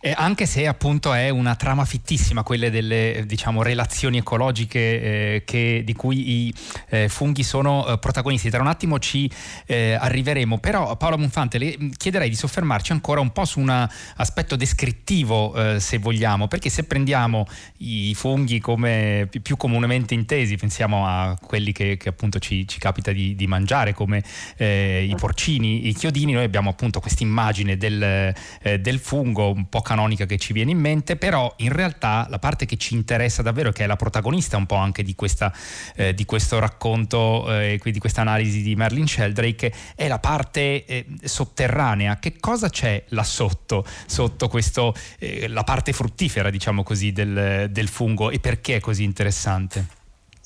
Eh, 0.00 0.14
anche 0.16 0.46
se 0.46 0.64
appunto 0.68 1.12
è 1.12 1.28
una 1.28 1.56
trama 1.56 1.84
fittissima 1.84 2.44
quelle 2.44 2.70
delle 2.70 3.24
diciamo, 3.26 3.64
relazioni 3.64 4.18
ecologiche 4.18 4.78
eh, 4.78 5.42
che, 5.44 5.82
di 5.84 5.92
cui 5.92 6.46
i 6.46 6.54
eh, 6.90 7.08
funghi 7.08 7.42
sono 7.42 7.84
eh, 7.84 7.98
protagonisti. 7.98 8.48
Tra 8.48 8.60
un 8.60 8.68
attimo 8.68 9.00
ci 9.00 9.28
eh, 9.66 9.94
arriveremo, 9.94 10.58
però 10.58 10.96
Paola 10.96 11.16
Monfante 11.16 11.58
le 11.58 11.76
chiederei 11.96 12.28
di 12.28 12.36
soffermarci 12.36 12.92
ancora 12.92 13.20
un 13.20 13.32
po' 13.32 13.44
su 13.44 13.58
un 13.58 13.88
aspetto 14.16 14.54
descrittivo 14.54 15.52
eh, 15.56 15.80
se 15.80 15.98
vogliamo, 15.98 16.46
perché 16.46 16.70
se 16.70 16.84
prendiamo 16.84 17.48
i 17.78 18.14
funghi 18.14 18.60
come 18.60 19.28
più 19.42 19.56
comunemente 19.56 20.14
intesi, 20.14 20.56
pensiamo 20.56 21.08
a 21.08 21.36
quelli 21.42 21.72
che, 21.72 21.96
che 21.96 22.08
appunto 22.08 22.38
ci, 22.38 22.68
ci, 22.68 22.78
capita 22.78 23.10
di, 23.10 23.34
di 23.34 23.48
mangiare 23.48 23.94
come 23.94 24.22
i 24.58 25.14
porcini, 25.18 25.88
i 25.88 25.94
chiodini, 25.94 26.32
noi 26.32 26.44
abbiamo 26.44 26.70
appunto 26.70 27.00
questa 27.00 27.24
immagine 27.24 27.76
del, 27.76 28.32
del 28.62 28.98
fungo 29.00 29.50
un 29.50 29.68
po' 29.68 29.80
canonica 29.88 30.26
che 30.26 30.36
ci 30.36 30.52
viene 30.52 30.72
in 30.72 30.78
mente, 30.78 31.16
però 31.16 31.50
in 31.58 31.72
realtà 31.72 32.26
la 32.28 32.38
parte 32.38 32.66
che 32.66 32.76
ci 32.76 32.92
interessa 32.92 33.40
davvero, 33.40 33.72
che 33.72 33.84
è 33.84 33.86
la 33.86 33.96
protagonista 33.96 34.58
un 34.58 34.66
po' 34.66 34.74
anche 34.74 35.02
di, 35.02 35.14
questa, 35.14 35.50
eh, 35.96 36.12
di 36.12 36.26
questo 36.26 36.58
racconto 36.58 37.50
e 37.50 37.80
eh, 37.82 37.90
di 37.90 37.98
questa 37.98 38.20
analisi 38.20 38.60
di 38.60 38.76
Merlin 38.76 39.06
Sheldrake, 39.06 39.72
è 39.94 40.06
la 40.06 40.18
parte 40.18 40.84
eh, 40.84 41.06
sotterranea. 41.22 42.18
Che 42.18 42.36
cosa 42.38 42.68
c'è 42.68 43.02
là 43.08 43.24
sotto, 43.24 43.86
sotto 44.04 44.48
questo, 44.48 44.94
eh, 45.18 45.48
la 45.48 45.64
parte 45.64 45.94
fruttifera, 45.94 46.50
diciamo 46.50 46.82
così, 46.82 47.10
del, 47.10 47.68
del 47.70 47.88
fungo 47.88 48.28
e 48.28 48.40
perché 48.40 48.76
è 48.76 48.80
così 48.80 49.04
interessante? 49.04 49.97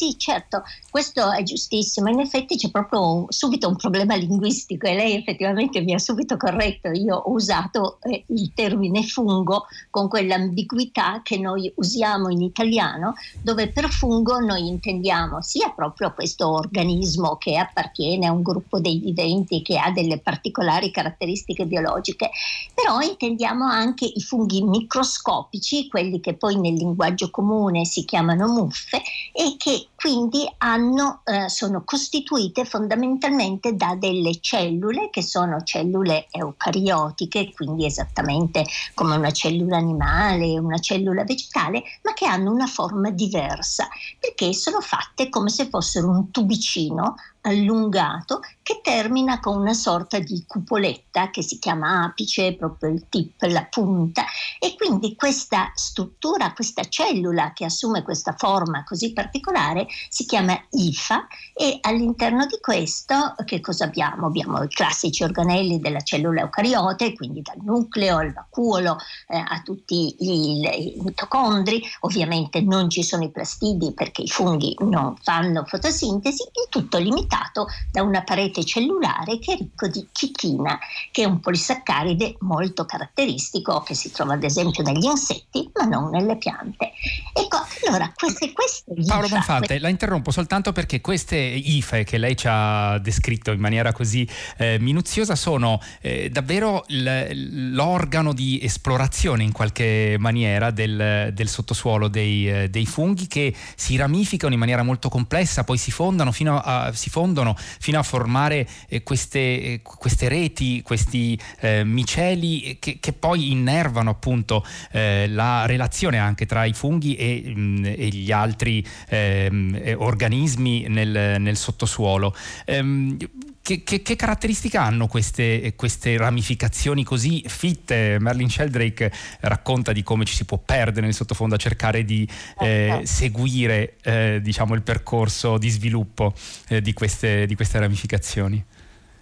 Sì, 0.03 0.19
certo, 0.19 0.65
questo 0.91 1.31
è 1.31 1.45
giustissimo. 1.45 2.09
In 2.09 2.19
effetti 2.19 2.57
c'è 2.57 2.73
proprio 2.73 3.27
subito 3.29 3.69
un 3.69 3.77
problema 3.77 4.17
linguistico 4.17 4.89
e 4.89 4.97
lei 4.97 5.15
effettivamente 5.15 5.81
mi 5.81 5.95
ha 5.95 5.99
subito 6.01 6.37
corretto. 6.37 6.89
Io 6.89 7.15
ho 7.15 7.31
usato 7.31 7.99
eh, 8.03 8.25
il 8.27 8.51
termine 8.53 9.05
fungo 9.05 9.67
con 9.91 10.09
quell'ambiguità 10.09 11.21
che 11.23 11.39
noi 11.39 11.73
usiamo 11.77 12.31
in 12.31 12.43
italiano, 12.43 13.15
dove 13.41 13.69
per 13.69 13.91
fungo 13.91 14.41
noi 14.41 14.67
intendiamo 14.67 15.41
sia 15.41 15.71
proprio 15.71 16.13
questo 16.13 16.51
organismo 16.51 17.37
che 17.37 17.57
appartiene 17.57 18.27
a 18.27 18.33
un 18.33 18.43
gruppo 18.43 18.81
dei 18.81 18.99
viventi 18.99 19.63
che 19.63 19.79
ha 19.79 19.93
delle 19.93 20.19
particolari 20.19 20.91
caratteristiche 20.91 21.65
biologiche, 21.65 22.29
però 22.75 22.99
intendiamo 22.99 23.65
anche 23.65 24.05
i 24.13 24.21
funghi 24.21 24.65
microscopici, 24.65 25.87
quelli 25.87 26.19
che 26.19 26.35
poi 26.35 26.59
nel 26.59 26.75
linguaggio 26.75 27.31
comune 27.31 27.85
si 27.85 28.05
chiamano 28.05 28.49
muffe 28.49 29.01
e 29.33 29.55
che 29.57 29.87
quindi 30.03 30.53
hanno, 30.59 31.21
eh, 31.25 31.49
sono 31.49 31.85
costituite 31.85 32.65
fondamentalmente 32.65 33.77
da 33.77 33.95
delle 33.95 34.41
cellule 34.41 35.11
che 35.11 35.23
sono 35.23 35.63
cellule 35.63 36.27
eucariotiche, 36.33 37.53
quindi 37.53 37.87
esattamente 37.87 38.65
come 38.95 39.15
una 39.15 39.31
cellula 39.31 39.77
animale, 39.77 40.59
una 40.59 40.79
cellula 40.79 41.23
vegetale, 41.23 41.85
ma 42.03 42.15
che 42.15 42.27
hanno 42.27 42.51
una 42.51 42.67
forma 42.67 43.11
diversa, 43.11 43.87
perché 44.19 44.53
sono 44.53 44.81
fatte 44.81 45.29
come 45.29 45.51
se 45.51 45.69
fossero 45.69 46.09
un 46.09 46.33
tubicino 46.33 47.15
allungato 47.43 48.41
che 48.63 48.81
termina 48.83 49.41
con 49.41 49.59
una 49.59 49.75
sorta 49.75 50.19
di 50.19 50.45
cupoletta 50.47 51.31
che 51.31 51.43
si 51.43 51.59
chiama 51.59 52.05
apice, 52.05 52.55
proprio 52.55 52.91
il 52.91 53.07
tip, 53.09 53.43
la 53.43 53.65
punta, 53.65 54.25
e 54.59 54.75
quindi 54.77 55.17
questa 55.17 55.71
struttura, 55.75 56.53
questa 56.53 56.85
cellula 56.85 57.53
che 57.53 57.65
assume 57.65 58.03
questa 58.03 58.35
forma 58.37 58.85
così 58.85 59.13
particolare 59.13 59.87
si 60.09 60.25
chiama 60.27 60.59
IFA 60.71 61.27
e 61.55 61.79
all'interno 61.81 62.47
di 62.47 62.59
questo 62.61 63.35
che 63.45 63.61
cosa 63.61 63.85
abbiamo? 63.85 64.27
Abbiamo 64.27 64.63
i 64.63 64.69
classici 64.69 65.23
organelli 65.23 65.81
della 65.81 66.01
cellula 66.01 66.43
eucariote, 66.43 67.15
quindi 67.15 67.43
dal 67.43 67.59
nucleo 67.63 68.19
al 68.19 68.33
vacuolo 68.33 68.97
eh, 69.29 69.37
a 69.37 69.61
tutti 69.63 70.17
i, 70.19 70.61
i 70.61 71.01
mitocondri, 71.03 71.83
ovviamente 72.01 72.61
non 72.61 72.89
ci 72.89 73.03
sono 73.03 73.25
i 73.25 73.31
plastidi 73.31 73.93
perché 73.93 74.23
i 74.23 74.29
funghi 74.29 74.75
non 74.81 75.17
fanno 75.21 75.65
fotosintesi, 75.65 76.43
il 76.43 76.69
tutto 76.69 76.99
limitato 76.99 77.67
da 77.91 78.03
una 78.03 78.23
parete 78.23 78.65
cellulare 78.65 79.39
che 79.39 79.55
è 79.55 79.57
ricco 79.57 79.87
di 79.89 80.09
chitina, 80.13 80.79
che 81.11 81.23
è 81.23 81.27
un 81.27 81.41
polisaccaride 81.41 82.37
molto 82.41 82.85
caratteristico 82.85 83.81
che 83.81 83.95
si 83.95 84.11
trova 84.11 84.35
ad 84.35 84.45
esempio 84.45 84.83
negli 84.83 85.05
insetti, 85.05 85.71
ma 85.75 85.85
non 85.85 86.11
nelle 86.11 86.37
piante. 86.37 86.93
Ecco, 87.33 87.59
allora 87.87 88.13
queste, 88.15 88.53
queste 88.53 88.95
Paolo 89.07 89.29
Bonfante. 89.29 89.79
La 89.83 89.89
interrompo 89.89 90.31
soltanto 90.31 90.73
perché 90.73 91.01
queste 91.01 91.37
IFE 91.37 92.05
che 92.05 92.17
lei 92.17 92.37
ci 92.37 92.47
ha 92.49 92.99
descritto 92.99 93.51
in 93.51 93.59
maniera 93.59 93.93
così 93.93 94.27
eh, 94.57 94.79
minuziosa 94.79 95.35
sono 95.35 95.81
eh, 96.01 96.31
davvero 96.31 96.85
l- 96.87 97.75
l'organo 97.75 98.33
di 98.33 98.61
esplorazione 98.63 99.43
in 99.43 99.51
qualche 99.51 100.15
maniera 100.19 100.71
del, 100.71 101.31
del 101.35 101.49
sottosuolo 101.49 102.07
dei, 102.07 102.49
eh, 102.49 102.71
dei, 102.71 102.87
funghi 102.87 103.27
che 103.27 103.53
si 103.75 103.97
ramificano 103.97 104.53
in 104.53 104.61
maniera 104.61 104.85
molto 104.85 105.09
complessa, 105.09 105.65
poi 105.65 105.79
si 105.79 105.91
fondano 105.91 106.31
fino 106.31 106.61
a, 106.61 106.93
si 106.95 107.11
fondono 107.11 107.57
fino 107.57 107.99
a 107.99 108.03
formare 108.05 108.69
eh, 108.89 109.03
queste, 109.03 109.81
queste, 109.83 110.29
reti, 110.29 110.83
questi 110.83 111.39
eh, 111.61 111.83
miceli 111.83 112.77
che, 112.79 112.99
che, 113.01 113.13
poi 113.13 113.51
innervano 113.51 114.11
appunto 114.11 114.65
eh, 114.93 115.27
la 115.29 115.67
relazione 115.67 116.19
anche 116.19 116.47
tra 116.47 116.65
i 116.65 116.73
funghi 116.73 117.17
e, 117.17 117.43
mh, 117.45 117.61
mm, 117.61 117.85
e 117.85 118.09
gli 118.09 118.31
altri 118.31 118.87
ehm, 119.09 119.72
eh, 119.75 119.95
organismi 119.95 120.87
nel, 120.89 121.41
nel 121.41 121.57
sottosuolo. 121.57 122.35
Ehm, 122.65 123.17
che, 123.63 123.85
che, 123.85 124.03
che, 124.03 124.17
caratteristiche 124.17 124.77
hanno 124.77 125.07
queste, 125.07 125.75
queste, 125.77 126.17
ramificazioni 126.17 127.05
così 127.05 127.45
fitte? 127.47 128.17
Merlin 128.19 128.51
Sheldrake 128.51 129.13
racconta 129.41 129.93
di 129.93 130.03
come 130.03 130.25
ci 130.25 130.35
si 130.35 130.45
può 130.45 130.59
perdere 130.59 131.07
nel 131.07 131.15
sottofondo 131.15 131.55
a 131.55 131.59
cercare 131.59 132.05
di 132.05 132.29
eh, 132.59 132.89
ecco. 132.89 133.07
seguire 133.07 133.97
eh, 134.03 134.41
diciamo, 134.43 134.75
il 134.75 134.83
percorso 134.83 135.59
di 135.59 135.69
sviluppo 135.69 136.35
eh, 136.69 136.81
di, 136.81 136.93
queste, 136.93 137.47
di, 137.47 137.55
queste, 137.55 137.79
ramificazioni. 137.79 138.63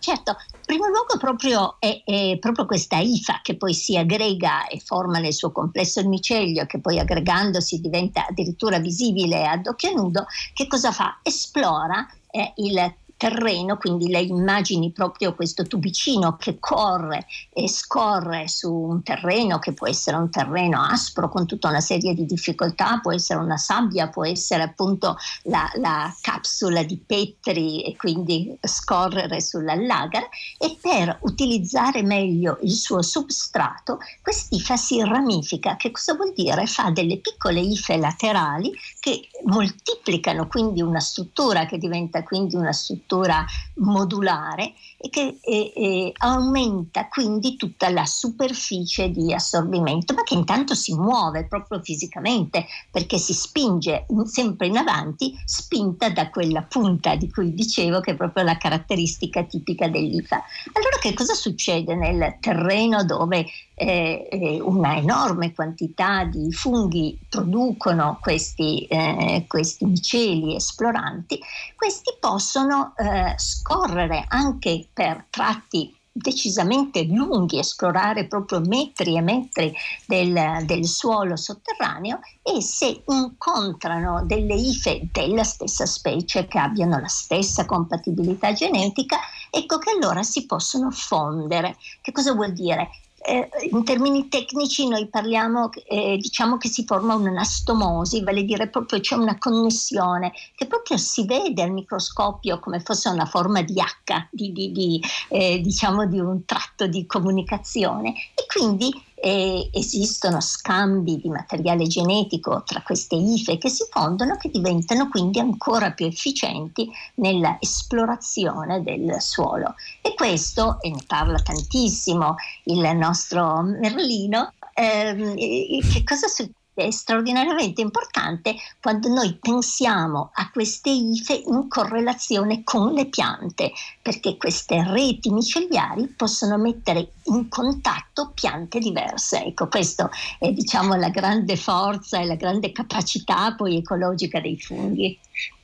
Certo, 0.00 0.30
in 0.30 0.60
primo 0.64 0.86
luogo 0.86 1.18
proprio 1.18 1.76
è, 1.78 2.02
è, 2.04 2.38
proprio 2.40 2.64
questa 2.64 2.96
IFA 2.96 3.40
che 3.42 3.56
poi 3.56 3.74
si 3.74 3.98
aggrega 3.98 4.66
e 4.66 4.80
forma 4.80 5.18
nel 5.18 5.34
suo 5.34 5.52
complesso 5.52 6.00
il 6.00 6.08
micelio, 6.08 6.64
che 6.64 6.80
poi 6.80 6.98
aggregandosi 6.98 7.80
diventa 7.80 8.26
addirittura 8.26 8.78
visibile 8.78 9.46
ad 9.46 9.66
occhio 9.66 9.92
nudo, 9.92 10.24
che 10.54 10.66
cosa 10.66 10.90
fa? 10.90 11.20
Esplora 11.22 12.08
eh, 12.30 12.52
il 12.56 12.94
terreno, 13.20 13.76
quindi 13.76 14.08
le 14.08 14.22
immagini 14.22 14.92
proprio 14.92 15.34
questo 15.34 15.66
tubicino 15.66 16.38
che 16.38 16.58
corre 16.58 17.26
e 17.52 17.68
scorre 17.68 18.48
su 18.48 18.72
un 18.72 19.02
terreno 19.02 19.58
che 19.58 19.74
può 19.74 19.86
essere 19.86 20.16
un 20.16 20.30
terreno 20.30 20.80
aspro 20.80 21.28
con 21.28 21.44
tutta 21.44 21.68
una 21.68 21.82
serie 21.82 22.14
di 22.14 22.24
difficoltà, 22.24 22.98
può 23.02 23.12
essere 23.12 23.40
una 23.40 23.58
sabbia, 23.58 24.08
può 24.08 24.24
essere 24.24 24.62
appunto 24.62 25.18
la, 25.42 25.70
la 25.74 26.10
capsula 26.22 26.82
di 26.82 26.96
Petri 26.96 27.82
e 27.82 27.94
quindi 27.94 28.56
scorrere 28.62 29.42
sull'allagara 29.42 30.26
e 30.56 30.78
per 30.80 31.18
utilizzare 31.20 32.02
meglio 32.02 32.56
il 32.62 32.72
suo 32.72 33.02
substrato 33.02 33.98
quest'ifa 34.22 34.78
si 34.78 34.98
ramifica. 35.04 35.76
Che 35.76 35.90
cosa 35.90 36.14
vuol 36.14 36.32
dire? 36.32 36.64
Fa 36.64 36.88
delle 36.88 37.18
piccole 37.18 37.60
ife 37.60 37.98
laterali 37.98 38.72
che 38.98 39.28
moltiplicano 39.44 40.46
quindi 40.46 40.80
una 40.80 41.00
struttura 41.00 41.66
che 41.66 41.76
diventa 41.76 42.22
quindi 42.22 42.56
una 42.56 42.72
struttura 42.72 43.08
struttura 43.10 43.44
modulare 43.74 44.74
e 45.02 45.08
che 45.08 45.38
e, 45.40 45.72
e 45.74 46.12
aumenta 46.18 47.08
quindi 47.08 47.56
tutta 47.56 47.88
la 47.88 48.04
superficie 48.04 49.10
di 49.10 49.32
assorbimento, 49.32 50.12
ma 50.12 50.22
che 50.22 50.34
intanto 50.34 50.74
si 50.74 50.94
muove 50.94 51.46
proprio 51.46 51.80
fisicamente 51.82 52.66
perché 52.90 53.16
si 53.16 53.32
spinge 53.32 54.06
sempre 54.24 54.66
in 54.66 54.76
avanti, 54.76 55.34
spinta 55.44 56.10
da 56.10 56.28
quella 56.28 56.62
punta 56.62 57.14
di 57.14 57.30
cui 57.30 57.54
dicevo 57.54 58.00
che 58.00 58.12
è 58.12 58.16
proprio 58.16 58.44
la 58.44 58.58
caratteristica 58.58 59.42
tipica 59.44 59.88
dell'IFA. 59.88 60.42
Allora 60.72 60.98
che 61.00 61.14
cosa 61.14 61.34
succede 61.34 61.94
nel 61.94 62.36
terreno 62.40 63.02
dove 63.04 63.46
eh, 63.74 64.28
eh, 64.30 64.60
una 64.60 64.96
enorme 64.96 65.54
quantità 65.54 66.24
di 66.24 66.52
funghi 66.52 67.18
producono 67.28 68.18
questi, 68.20 68.84
eh, 68.84 69.46
questi 69.48 69.86
miceli 69.86 70.54
esploranti, 70.54 71.40
questi 71.74 72.14
possono 72.20 72.92
eh, 72.96 73.34
scorrere 73.38 74.24
anche 74.28 74.89
per 75.00 75.24
tratti 75.30 75.96
decisamente 76.12 77.04
lunghi, 77.04 77.58
esplorare 77.58 78.26
proprio 78.26 78.60
metri 78.60 79.16
e 79.16 79.22
metri 79.22 79.74
del, 80.04 80.62
del, 80.66 80.84
suolo 80.84 81.36
sotterraneo 81.36 82.20
e 82.42 82.60
se 82.60 83.02
incontrano 83.06 84.26
delle 84.26 84.52
ife 84.56 85.08
della 85.10 85.44
stessa 85.44 85.86
specie 85.86 86.46
che 86.46 86.58
abbiano 86.58 87.00
la 87.00 87.08
stessa 87.08 87.64
compatibilità 87.64 88.52
genetica, 88.52 89.18
ecco 89.48 89.78
che 89.78 89.90
allora 89.90 90.22
si 90.22 90.44
possono 90.44 90.90
fondere. 90.90 91.78
Che 92.02 92.12
cosa 92.12 92.34
vuol 92.34 92.52
dire? 92.52 92.90
Eh, 93.22 93.48
in 93.70 93.84
termini 93.84 94.28
tecnici 94.28 94.88
noi 94.88 95.06
parliamo, 95.08 95.68
eh, 95.86 96.16
diciamo 96.16 96.56
che 96.56 96.68
si 96.68 96.84
forma 96.86 97.14
un'anastomosi, 97.14 98.22
vale 98.22 98.44
dire 98.44 98.68
proprio 98.68 99.00
c'è 99.00 99.14
una 99.14 99.36
connessione 99.38 100.32
che 100.54 100.66
proprio 100.66 100.96
si 100.96 101.26
vede 101.26 101.62
al 101.62 101.72
microscopio 101.72 102.58
come 102.60 102.80
fosse 102.80 103.08
una 103.10 103.26
forma 103.26 103.62
di 103.62 103.74
H, 103.74 104.28
di, 104.30 104.52
di, 104.52 104.72
di, 104.72 105.02
eh, 105.28 105.60
diciamo 105.60 106.06
di 106.06 106.18
un 106.18 106.44
tratto 106.46 106.86
di 106.86 107.06
comunicazione. 107.06 108.14
E 108.34 108.46
quindi 108.46 108.90
e 109.20 109.68
esistono 109.72 110.40
scambi 110.40 111.20
di 111.20 111.28
materiale 111.28 111.86
genetico 111.86 112.62
tra 112.64 112.82
queste 112.82 113.16
ife 113.16 113.58
che 113.58 113.68
si 113.68 113.84
fondono 113.90 114.36
che 114.36 114.50
diventano 114.50 115.08
quindi 115.08 115.38
ancora 115.38 115.92
più 115.92 116.06
efficienti 116.06 116.90
nella 117.16 117.58
esplorazione 117.60 118.82
del 118.82 119.20
suolo. 119.20 119.74
E 120.00 120.14
questo, 120.14 120.80
e 120.80 120.90
ne 120.90 121.02
parla 121.06 121.38
tantissimo 121.38 122.36
il 122.64 122.96
nostro 122.96 123.60
Merlino, 123.62 124.52
ehm, 124.74 125.34
che 125.36 126.02
cosa 126.04 126.26
succede? 126.26 126.58
Straordinariamente 126.90 127.80
importante 127.80 128.54
quando 128.80 129.08
noi 129.08 129.36
pensiamo 129.40 130.30
a 130.32 130.50
queste 130.50 130.90
ife 130.90 131.34
in 131.34 131.68
correlazione 131.68 132.62
con 132.64 132.92
le 132.92 133.06
piante, 133.06 133.72
perché 134.00 134.36
queste 134.36 134.82
reti 134.82 135.30
micellari 135.30 136.06
possono 136.08 136.56
mettere 136.56 137.12
in 137.24 137.48
contatto 137.48 138.30
piante 138.32 138.78
diverse. 138.78 139.44
Ecco, 139.44 139.68
questa 139.68 140.08
è 140.38 140.50
diciamo 140.52 140.94
la 140.94 141.10
grande 141.10 141.56
forza 141.56 142.18
e 142.18 142.24
la 142.24 142.36
grande 142.36 142.72
capacità 142.72 143.54
poi 143.54 143.76
ecologica 143.76 144.40
dei 144.40 144.58
funghi. 144.58 145.18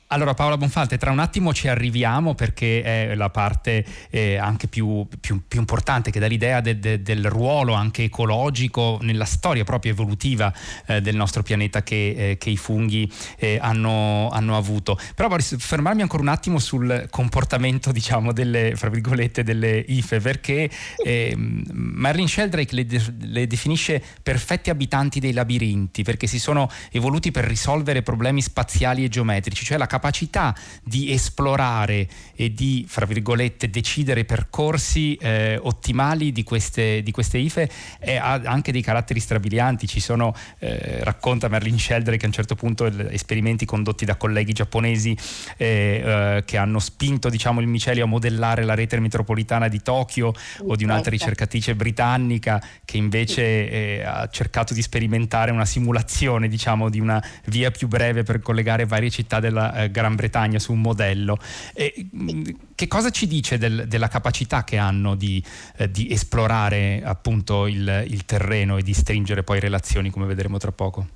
Allora 0.08 0.34
Paola 0.34 0.56
Bonfante, 0.56 0.98
tra 0.98 1.10
un 1.10 1.18
attimo 1.18 1.52
ci 1.52 1.66
arriviamo 1.66 2.36
perché 2.36 2.80
è 2.82 3.14
la 3.16 3.28
parte 3.28 3.84
eh, 4.10 4.36
anche 4.36 4.68
più, 4.68 5.04
più, 5.20 5.42
più, 5.48 5.58
importante 5.58 6.12
che 6.12 6.20
dà 6.20 6.28
l'idea 6.28 6.60
de, 6.60 6.78
de, 6.78 7.02
del 7.02 7.28
ruolo 7.28 7.72
anche 7.72 8.04
ecologico 8.04 9.00
nella 9.02 9.24
storia 9.24 9.64
proprio 9.64 9.90
evolutiva 9.90 10.52
eh, 10.86 11.00
del 11.00 11.16
nostro 11.16 11.42
pianeta 11.42 11.82
che, 11.82 12.14
eh, 12.16 12.38
che 12.38 12.50
i 12.50 12.56
funghi 12.56 13.10
eh, 13.36 13.58
hanno, 13.60 14.28
hanno, 14.28 14.56
avuto. 14.56 14.96
Però 15.16 15.28
vorrei 15.28 15.44
fermarmi 15.44 16.02
ancora 16.02 16.22
un 16.22 16.28
attimo 16.28 16.60
sul 16.60 17.08
comportamento 17.10 17.90
diciamo 17.90 18.32
delle, 18.32 18.74
fra 18.76 18.88
virgolette, 18.88 19.42
delle 19.42 19.84
IFE 19.88 20.20
perché 20.20 20.70
ehm, 21.04 21.64
Marlene 21.72 22.28
Sheldrake 22.28 22.76
le, 22.76 22.86
le 23.22 23.46
definisce 23.48 24.00
perfetti 24.22 24.70
abitanti 24.70 25.18
dei 25.18 25.32
labirinti 25.32 26.04
perché 26.04 26.28
si 26.28 26.38
sono 26.38 26.70
evoluti 26.92 27.32
per 27.32 27.44
risolvere 27.44 28.02
problemi 28.02 28.40
spaziali 28.40 29.02
e 29.02 29.08
geometrici, 29.08 29.64
cioè 29.64 29.76
la 29.76 29.86
capacità 29.96 30.54
di 30.82 31.10
esplorare 31.10 32.06
e 32.34 32.52
di, 32.52 32.84
fra 32.86 33.06
virgolette, 33.06 33.70
decidere 33.70 34.24
percorsi 34.24 35.14
eh, 35.14 35.58
ottimali 35.60 36.32
di 36.32 36.44
queste, 36.44 37.02
di 37.02 37.10
queste 37.10 37.38
IFE 37.38 37.70
e 37.98 38.16
ha 38.16 38.32
anche 38.44 38.72
dei 38.72 38.82
caratteri 38.82 39.20
strabilianti. 39.20 39.86
Ci 39.86 40.00
sono, 40.00 40.34
eh, 40.58 41.02
racconta 41.02 41.48
Merlin 41.48 41.78
Sheldrake 41.78 42.24
a 42.24 42.28
un 42.28 42.34
certo 42.34 42.54
punto 42.54 42.84
esperimenti 43.08 43.64
condotti 43.64 44.04
da 44.04 44.16
colleghi 44.16 44.52
giapponesi 44.52 45.16
eh, 45.56 46.02
eh, 46.04 46.42
che 46.44 46.56
hanno 46.58 46.78
spinto 46.78 47.30
diciamo, 47.30 47.60
il 47.60 47.66
micelio 47.66 48.04
a 48.04 48.06
modellare 48.06 48.64
la 48.64 48.74
rete 48.74 49.00
metropolitana 49.00 49.68
di 49.68 49.80
Tokyo 49.80 50.34
o 50.66 50.76
di 50.76 50.84
un'altra 50.84 51.10
ricercatrice 51.10 51.74
britannica 51.74 52.62
che 52.84 52.98
invece 52.98 53.70
eh, 53.70 54.02
ha 54.04 54.28
cercato 54.28 54.74
di 54.74 54.82
sperimentare 54.82 55.50
una 55.50 55.64
simulazione 55.64 56.48
diciamo, 56.48 56.90
di 56.90 57.00
una 57.00 57.22
via 57.46 57.70
più 57.70 57.88
breve 57.88 58.24
per 58.24 58.40
collegare 58.40 58.84
varie 58.84 59.08
città 59.10 59.40
della 59.40 59.85
eh, 59.86 59.90
Gran 59.90 60.14
Bretagna 60.14 60.58
su 60.58 60.72
un 60.72 60.80
modello. 60.80 61.38
E, 61.72 62.08
mm, 62.14 62.44
che 62.74 62.88
cosa 62.88 63.10
ci 63.10 63.26
dice 63.26 63.58
del, 63.58 63.86
della 63.88 64.08
capacità 64.08 64.64
che 64.64 64.76
hanno 64.76 65.14
di, 65.14 65.42
eh, 65.76 65.90
di 65.90 66.10
esplorare 66.10 67.02
appunto 67.04 67.66
il, 67.66 68.04
il, 68.08 68.24
terreno 68.24 68.76
e 68.76 68.82
di 68.82 68.92
stringere 68.92 69.42
poi 69.42 69.60
relazioni, 69.60 70.10
come 70.10 70.26
vedremo 70.26 70.58
tra 70.58 70.72
poco? 70.72 71.06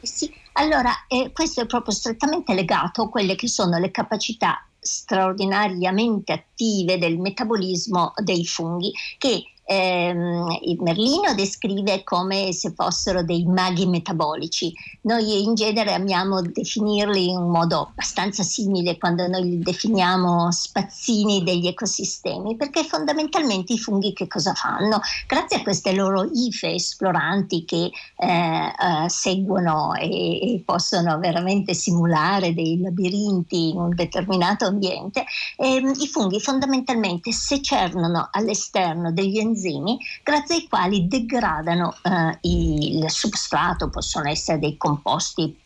Sì, 0.00 0.32
allora 0.52 1.06
eh, 1.08 1.30
questo 1.32 1.62
è 1.62 1.66
proprio 1.66 1.94
strettamente 1.94 2.54
legato 2.54 3.02
a 3.02 3.08
quelle 3.08 3.34
che 3.34 3.48
sono 3.48 3.78
le 3.78 3.90
capacità 3.90 4.66
straordinariamente 4.84 6.32
attive 6.32 6.98
del 6.98 7.18
metabolismo 7.18 8.12
dei 8.22 8.44
funghi 8.44 8.92
che 9.16 9.42
ehm, 9.64 10.58
Merlino 10.80 11.34
descrive 11.34 12.04
come 12.04 12.52
se 12.52 12.72
fossero 12.74 13.22
dei 13.22 13.44
maghi 13.44 13.86
metabolici. 13.86 14.72
Noi 15.02 15.42
in 15.42 15.54
genere 15.54 15.94
amiamo 15.94 16.42
definirli 16.42 17.28
in 17.30 17.36
un 17.36 17.50
modo 17.50 17.88
abbastanza 17.90 18.42
simile 18.42 18.98
quando 18.98 19.26
noi 19.26 19.42
li 19.42 19.58
definiamo 19.60 20.50
spazzini 20.50 21.42
degli 21.42 21.66
ecosistemi, 21.66 22.56
perché 22.56 22.84
fondamentalmente 22.84 23.72
i 23.72 23.78
funghi 23.78 24.12
che 24.12 24.26
cosa 24.26 24.52
fanno? 24.54 25.00
Grazie 25.26 25.58
a 25.58 25.62
queste 25.62 25.92
loro 25.92 26.28
ife 26.32 26.72
esploranti 26.72 27.64
che 27.64 27.90
eh, 28.16 28.26
eh, 28.26 29.08
seguono 29.08 29.94
e, 29.94 30.54
e, 30.54 30.62
possono 30.64 31.18
veramente 31.18 31.74
simulare 31.74 32.54
dei 32.54 32.80
labirinti 32.80 33.70
in 33.70 33.78
un 33.78 33.94
determinato 33.94 34.66
ambiente, 34.66 35.24
ehm, 35.56 35.92
i 35.98 36.08
funghi 36.08 36.40
fondamentalmente 36.40 37.32
secernano 37.32 38.28
all'esterno 38.30 39.12
degli 39.12 39.38
enzimi 39.38 39.53
enzimi 39.54 39.98
grazie 40.22 40.56
ai 40.56 40.68
quali 40.68 41.06
degradano 41.06 41.94
eh, 42.02 42.38
il 42.42 43.08
substrato, 43.08 43.88
possono 43.88 44.28
essere 44.28 44.58
dei 44.58 44.76
composti 44.76 45.56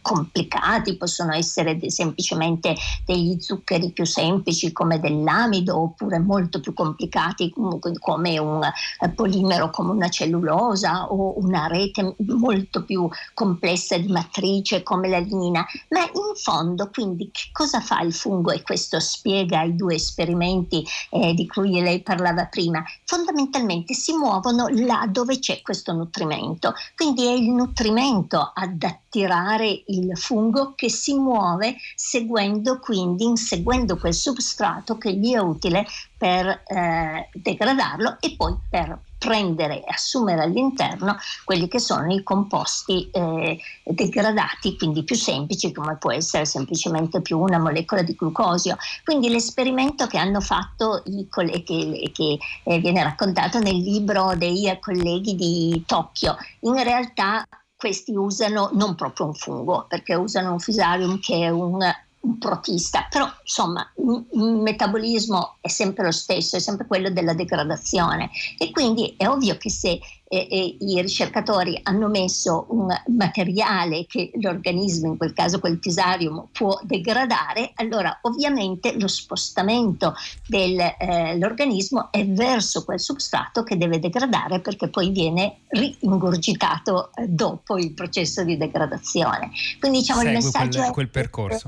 complicati, 0.00 0.96
possono 0.96 1.32
essere 1.32 1.78
semplicemente 1.88 2.74
degli 3.06 3.38
zuccheri 3.40 3.92
più 3.92 4.04
semplici 4.04 4.72
come 4.72 4.98
dell'amido 4.98 5.78
oppure 5.80 6.18
molto 6.18 6.60
più 6.60 6.72
complicati 6.72 7.52
come 7.98 8.38
un 8.38 8.62
eh, 8.64 9.08
polimero 9.10 9.70
come 9.70 9.92
una 9.92 10.08
cellulosa 10.08 11.10
o 11.10 11.38
una 11.38 11.66
rete 11.66 12.14
molto 12.18 12.84
più 12.84 13.08
complessa 13.32 13.96
di 13.96 14.08
matrice 14.08 14.82
come 14.82 15.08
la 15.08 15.18
lignina. 15.18 15.64
Ma 15.90 16.00
in 16.00 16.34
fondo 16.34 16.90
quindi 16.92 17.30
che 17.32 17.48
cosa 17.52 17.80
fa 17.80 18.00
il 18.00 18.12
fungo? 18.12 18.50
E 18.50 18.62
questo 18.62 19.00
spiega 19.00 19.62
i 19.62 19.74
due 19.76 19.94
esperimenti 19.94 20.84
eh, 21.10 21.34
di 21.34 21.46
cui 21.46 21.80
lei 21.80 22.02
parlava 22.02 22.46
prima. 22.46 22.82
Fondamentalmente 23.04 23.94
si 23.94 24.12
muovono 24.12 24.66
là 24.68 25.06
dove 25.08 25.38
c'è 25.38 25.62
questo 25.62 25.92
nutrimento, 25.92 26.74
quindi 26.96 27.26
è 27.26 27.32
il 27.32 27.50
nutrimento 27.50 28.52
ad 28.54 28.82
attirare 29.14 29.84
il 29.86 30.16
fungo 30.16 30.72
che 30.74 30.90
si 30.90 31.14
muove 31.14 31.76
seguendo 31.94 32.80
quindi 32.80 33.24
inseguendo 33.24 33.96
quel 33.96 34.12
substrato 34.12 34.98
che 34.98 35.12
gli 35.12 35.32
è 35.32 35.38
utile 35.38 35.86
per 36.18 36.62
eh, 36.66 37.28
degradarlo 37.32 38.16
e 38.18 38.34
poi 38.36 38.56
per 38.68 38.98
prendere 39.18 39.80
e 39.80 39.84
assumere 39.86 40.42
all'interno 40.42 41.16
quelli 41.44 41.68
che 41.68 41.78
sono 41.78 42.12
i 42.12 42.22
composti 42.22 43.08
eh, 43.10 43.58
degradati, 43.82 44.76
quindi 44.76 45.02
più 45.02 45.16
semplici, 45.16 45.72
come 45.72 45.96
può 45.96 46.12
essere 46.12 46.44
semplicemente 46.44 47.22
più 47.22 47.38
una 47.38 47.58
molecola 47.58 48.02
di 48.02 48.14
glucosio. 48.14 48.76
Quindi 49.02 49.30
l'esperimento 49.30 50.06
che 50.06 50.18
hanno 50.18 50.42
fatto 50.42 51.02
i 51.06 51.26
colleghi, 51.30 52.10
che 52.12 52.38
eh, 52.64 52.78
viene 52.80 53.02
raccontato 53.02 53.60
nel 53.60 53.76
libro 53.76 54.34
dei 54.36 54.76
colleghi 54.78 55.34
di 55.34 55.82
Tokyo, 55.86 56.36
in 56.60 56.82
realtà 56.82 57.46
questi 57.84 58.16
usano 58.16 58.70
non 58.72 58.94
proprio 58.94 59.26
un 59.26 59.34
fungo, 59.34 59.84
perché 59.86 60.14
usano 60.14 60.52
un 60.52 60.58
fusarium 60.58 61.20
che 61.20 61.40
è 61.40 61.50
un, 61.50 61.78
un 62.20 62.38
protista, 62.38 63.06
però 63.10 63.30
insomma 63.42 63.86
il 63.96 64.56
metabolismo 64.62 65.56
è 65.60 65.68
sempre 65.68 66.04
lo 66.04 66.10
stesso, 66.10 66.56
è 66.56 66.60
sempre 66.60 66.86
quello 66.86 67.10
della 67.10 67.34
degradazione. 67.34 68.30
E 68.56 68.70
quindi 68.70 69.12
è 69.18 69.28
ovvio 69.28 69.58
che 69.58 69.68
se 69.68 70.00
eh, 70.34 70.48
eh, 70.50 70.76
i 70.80 71.00
ricercatori 71.00 71.78
hanno 71.84 72.08
messo 72.08 72.66
un 72.70 72.88
materiale 73.16 74.04
che 74.06 74.32
l'organismo, 74.40 75.06
in 75.06 75.16
quel 75.16 75.32
caso 75.32 75.60
quel 75.60 75.78
tisarium, 75.78 76.48
può 76.50 76.76
degradare, 76.82 77.70
allora 77.76 78.18
ovviamente 78.22 78.98
lo 78.98 79.06
spostamento 79.06 80.14
dell'organismo 80.48 82.10
eh, 82.10 82.20
è 82.20 82.26
verso 82.26 82.84
quel 82.84 82.98
substrato 82.98 83.62
che 83.62 83.76
deve 83.76 84.00
degradare 84.00 84.58
perché 84.58 84.88
poi 84.88 85.10
viene 85.10 85.58
ringurgitato 85.68 87.10
eh, 87.14 87.28
dopo 87.28 87.78
il 87.78 87.92
processo 87.92 88.42
di 88.42 88.56
degradazione. 88.56 89.50
Quindi 89.78 89.98
diciamo 89.98 90.20
Segue 90.20 90.36
il 90.36 90.44
messaggio 90.44 90.78
quel, 90.78 90.90
è 90.90 90.92
quel 90.92 91.08
percorso 91.10 91.66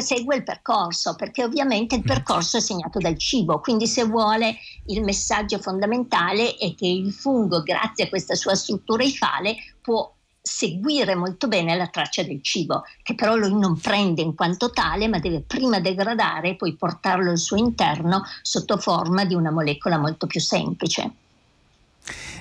segue 0.00 0.36
il 0.36 0.42
percorso, 0.42 1.14
perché 1.14 1.44
ovviamente 1.44 1.94
il 1.94 2.02
percorso 2.02 2.56
è 2.56 2.60
segnato 2.60 2.98
dal 2.98 3.18
cibo, 3.18 3.60
quindi 3.60 3.86
se 3.86 4.04
vuole 4.04 4.56
il 4.86 5.02
messaggio 5.02 5.58
fondamentale 5.58 6.56
è 6.56 6.74
che 6.74 6.86
il 6.86 7.12
fungo, 7.12 7.62
grazie 7.62 8.04
a 8.04 8.08
questa 8.08 8.34
sua 8.34 8.54
struttura 8.54 9.04
ifale, 9.04 9.56
può 9.80 10.12
seguire 10.40 11.16
molto 11.16 11.48
bene 11.48 11.76
la 11.76 11.88
traccia 11.88 12.22
del 12.22 12.40
cibo, 12.40 12.84
che 13.02 13.16
però 13.16 13.34
lui 13.34 13.52
non 13.52 13.78
prende 13.80 14.22
in 14.22 14.34
quanto 14.34 14.70
tale, 14.70 15.08
ma 15.08 15.18
deve 15.18 15.40
prima 15.40 15.80
degradare 15.80 16.50
e 16.50 16.56
poi 16.56 16.76
portarlo 16.76 17.30
al 17.30 17.38
suo 17.38 17.56
interno 17.56 18.22
sotto 18.42 18.76
forma 18.78 19.24
di 19.24 19.34
una 19.34 19.50
molecola 19.50 19.98
molto 19.98 20.26
più 20.26 20.40
semplice. 20.40 21.10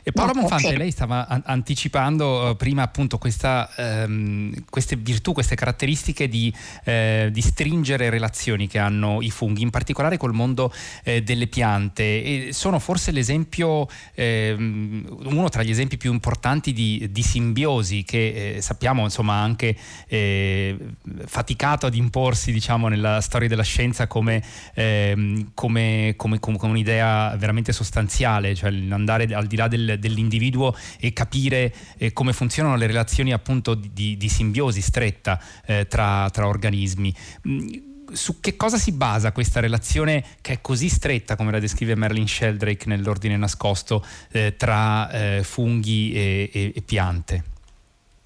E 0.04 0.12
Paola 0.12 0.34
no, 0.34 0.42
Monfante, 0.42 0.68
okay. 0.68 0.78
lei 0.78 0.92
stava 0.92 1.28
an- 1.28 1.42
anticipando 1.46 2.50
uh, 2.50 2.56
prima 2.56 2.84
appunto 2.84 3.18
questa, 3.18 3.70
um, 3.78 4.54
queste 4.70 4.96
virtù, 4.96 5.34
queste 5.34 5.56
caratteristiche 5.56 6.28
di, 6.28 6.54
uh, 6.86 7.30
di, 7.30 7.42
stringere 7.42 8.10
relazioni 8.12 8.68
che 8.68 8.78
hanno 8.78 9.22
i 9.22 9.32
funghi, 9.32 9.64
in 9.64 9.72
particolare 9.72 10.18
col 10.18 10.34
mondo 10.34 10.72
uh, 11.06 11.20
delle 11.22 11.48
piante. 11.48 12.04
E 12.04 12.50
sono 12.54 12.78
forse 12.78 13.12
l'esempio, 13.12 13.88
ehm, 14.14 15.18
uno 15.24 15.50
tra 15.50 15.64
gli 15.64 15.72
esempi 15.72 15.98
più 15.98 16.12
importanti 16.12 16.72
di, 16.72 17.08
di 17.12 17.24
simbiosi 17.24 18.04
che 18.04 18.56
eh, 18.58 18.62
sappiamo 18.62 19.04
insomma 19.04 19.34
anche 19.36 19.76
eh, 20.08 20.78
faticato 21.26 21.88
ad 21.88 21.96
imporsi 21.96 22.52
diciamo 22.52 22.88
nella 22.88 23.22
storia 23.22 23.48
della 23.48 23.64
scienza 23.64 24.06
come, 24.06 24.44
ehm, 24.76 25.52
come, 25.56 26.14
come, 26.16 26.40
come 26.40 26.58
un'idea 26.62 27.36
veramente 27.38 27.72
sostanziale, 27.72 28.54
cioè 28.54 28.72
andare 28.90 29.26
al 29.34 29.48
di 29.48 29.55
là 29.56 29.68
del 29.68 29.98
dell'individuo 30.00 30.76
e 31.00 31.14
capire 31.14 31.74
eh, 31.98 32.14
come 32.14 32.34
funzionano 32.34 32.76
le 32.76 32.88
relazioni 32.88 33.34
appunto 33.34 33.74
di, 33.76 34.18
di 34.18 34.30
simbiosi 34.30 34.82
stretta 34.82 35.42
eh, 35.66 35.88
tra, 35.88 36.30
tra, 36.32 36.48
organismi 36.48 37.14
mm, 37.48 37.68
su 38.12 38.40
che 38.40 38.56
cosa 38.56 38.78
si 38.78 38.92
basa 38.92 39.32
questa 39.32 39.60
relazione 39.60 40.24
che 40.42 40.54
è 40.54 40.62
così 40.62 40.90
stretta, 40.90 41.36
come 41.36 41.52
la 41.52 41.60
descrive 41.60 41.96
Merlin 41.96 42.28
Sheldrake 42.28 42.88
nell'ordine 42.88 43.36
nascosto, 43.36 44.06
eh, 44.32 44.56
tra 44.56 45.10
eh, 45.10 45.44
funghi 45.44 46.14
e, 46.14 46.50
e, 46.54 46.72
e 46.76 46.82
piante? 46.82 47.55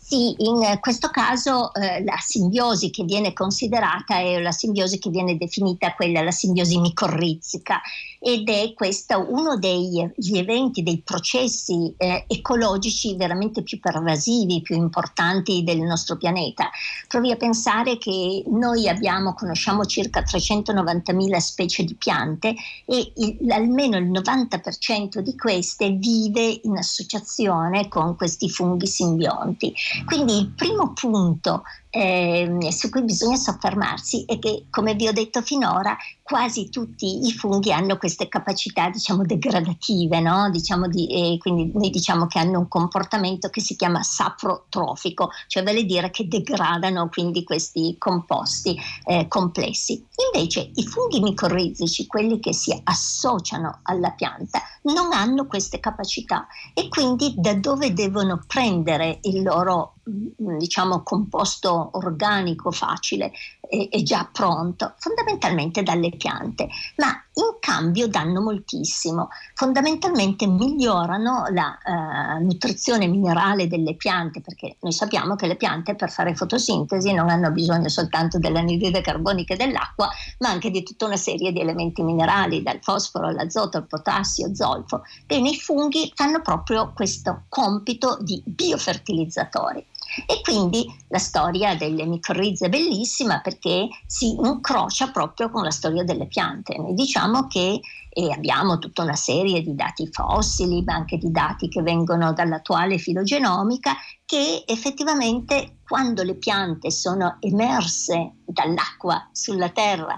Sì, 0.10 0.34
in 0.40 0.80
questo 0.80 1.10
caso 1.10 1.72
eh, 1.76 2.04
la 2.04 2.18
simbiosi 2.18 2.90
che 2.90 3.04
viene 3.04 3.32
considerata 3.32 4.18
è 4.18 4.40
la 4.42 4.52
simbiosi 4.52 4.98
che 4.98 5.12
viene 5.12 5.38
definita 5.38 5.94
quella, 5.94 6.24
la 6.24 6.32
simbiosi 6.32 6.80
micorrizica 6.80 7.80
ed 8.20 8.50
è 8.50 8.74
questo 8.74 9.28
uno 9.30 9.58
degli 9.58 10.04
eventi, 10.34 10.82
dei 10.82 11.02
processi 11.06 11.94
eh, 11.96 12.26
ecologici 12.28 13.16
veramente 13.16 13.62
più 13.62 13.80
pervasivi, 13.80 14.62
più 14.62 14.76
importanti 14.76 15.64
del 15.64 15.80
nostro 15.82 16.18
pianeta. 16.18 16.72
Provi 17.08 17.30
a 17.30 17.36
pensare 17.36 18.00
che 18.00 18.44
noi 18.48 18.90
abbiamo, 18.90 19.36
conosciamo 19.36 19.86
circa 19.86 20.22
390.000 20.22 21.38
specie 21.38 21.84
di 21.84 21.94
piante 21.94 22.56
e 22.86 23.14
il, 23.16 23.52
almeno 23.52 23.98
il 23.98 24.10
90% 24.10 25.20
di 25.20 25.38
queste 25.38 25.92
vive 25.92 26.62
in 26.64 26.78
associazione 26.78 27.88
con 27.88 28.16
questi 28.16 28.50
funghi 28.50 28.88
simbionti. 28.88 29.72
Quindi 30.06 30.38
il 30.38 30.54
primo 30.54 30.94
punto 30.94 31.64
eh, 31.92 32.68
su 32.72 32.90
cui 32.90 33.04
bisogna 33.04 33.36
soffermarsi 33.36 34.24
è 34.26 34.38
che, 34.38 34.66
come 34.70 34.94
vi 34.94 35.08
ho 35.08 35.12
detto 35.12 35.42
finora, 35.42 35.98
quasi 36.22 36.70
tutti 36.70 37.26
i 37.28 37.34
funghi 37.34 37.72
hanno 37.72 37.98
queste 37.98 38.28
capacità, 38.28 38.90
diciamo, 38.90 39.24
degradative, 39.24 40.20
no? 40.20 40.50
diciamo 40.52 40.88
di, 40.88 41.08
eh, 41.08 41.38
quindi 41.40 41.72
noi 41.74 41.90
diciamo 41.90 42.28
che 42.28 42.38
hanno 42.38 42.60
un 42.60 42.68
comportamento 42.68 43.50
che 43.50 43.62
si 43.62 43.76
chiama 43.76 44.04
saprotrofico, 44.04 45.32
cioè 45.48 45.64
vale 45.64 45.84
dire 45.86 46.12
che 46.12 46.28
degradano 46.28 47.10
quindi 47.10 47.44
questi 47.44 47.96
composti 47.98 48.80
eh, 49.06 49.28
complessi. 49.28 50.06
Invece 50.32 50.72
i 50.76 50.86
funghi 50.86 51.22
micorrizici, 51.22 52.06
quelli 52.06 52.40
che 52.40 52.54
si 52.54 52.80
associano 52.84 53.80
alla 53.84 54.12
pianta, 54.12 54.62
non 54.84 55.12
hanno 55.14 55.48
queste 55.48 55.80
capacità 55.80 56.48
e 56.74 56.90
quindi 56.90 57.34
da 57.38 57.56
dove 57.56 57.94
devono 57.94 58.44
prendere 58.46 59.20
il 59.24 59.42
loro 59.42 59.96
diciamo 60.38 61.04
composto 61.04 61.92
organico 61.94 62.72
facile 62.72 63.32
è, 63.70 64.02
già 64.02 64.28
pronto, 64.32 64.96
fondamentalmente 64.98 65.84
dalle 65.84 66.10
piante, 66.18 66.68
ma 66.98 67.08
in 67.08 67.58
cambio 67.60 68.08
danno 68.08 68.42
moltissimo, 68.42 69.30
fondamentalmente 69.54 70.48
migliorano 70.48 71.46
la 71.52 71.78
uh, 71.86 72.44
nutrizione 72.44 73.06
minerale 73.08 73.68
delle 73.68 73.96
piante, 73.96 74.42
perché 74.42 74.78
noi 74.80 74.92
sappiamo 74.92 75.36
che 75.36 75.46
le 75.46 75.56
piante 75.56 75.96
per 75.96 76.10
fare 76.10 76.36
fotosintesi 76.36 77.14
non 77.14 77.30
hanno 77.30 77.52
bisogno 77.52 77.90
soltanto 77.90 78.40
dell'anidride 78.40 79.02
carbonica 79.02 79.54
e 79.54 79.58
dell'acqua, 79.58 80.10
ma 80.40 80.50
anche 80.50 80.72
di 80.72 80.82
tutta 80.82 81.06
una 81.06 81.18
serie 81.18 81.52
di 81.52 81.60
elementi 81.60 82.02
minerali, 82.02 82.64
dal 82.64 82.80
fosforo 82.82 83.28
all'azoto, 83.28 83.78
al 83.78 83.86
potassio, 83.86 84.56
zolfo. 84.56 85.04
Bene, 85.28 85.50
i 85.50 85.56
funghi 85.56 86.12
fanno 86.16 86.42
proprio 86.42 86.92
questo 86.94 87.44
compito 87.50 88.18
di 88.20 88.42
biofertilizzatori. 88.44 89.86
E 90.26 90.42
quindi 90.42 90.86
la 91.10 91.20
storia 91.20 91.76
delle 91.76 92.06
micorrize 92.06 92.66
è 92.66 92.70
bellissima 92.70 93.42
perché 93.42 93.88
si 94.06 94.32
incrocia 94.32 95.12
proprio 95.12 95.50
con 95.50 95.64
la 95.64 95.72
storia 95.72 96.04
delle 96.04 96.28
piante. 96.28 96.78
Noi 96.78 96.94
diciamo 96.94 97.48
che 97.48 97.80
e 98.12 98.32
abbiamo 98.32 98.80
tutta 98.80 99.04
una 99.04 99.16
serie 99.16 99.62
di 99.62 99.76
dati 99.76 100.10
fossili, 100.12 100.84
ma 100.84 100.96
anche 100.96 101.18
di 101.18 101.32
dati 101.32 101.70
che 101.70 101.82
vengono 101.82 102.34
dall'attuale 102.34 102.98
filogenomica, 102.98 103.96
che 104.26 104.64
effettivamente 104.66 105.78
quando 105.88 106.24
le 106.24 106.36
piante 106.36 106.92
sono 106.92 107.38
emerse 107.40 108.38
dall'acqua 108.46 109.30
sulla 109.32 109.70
terra 109.70 110.16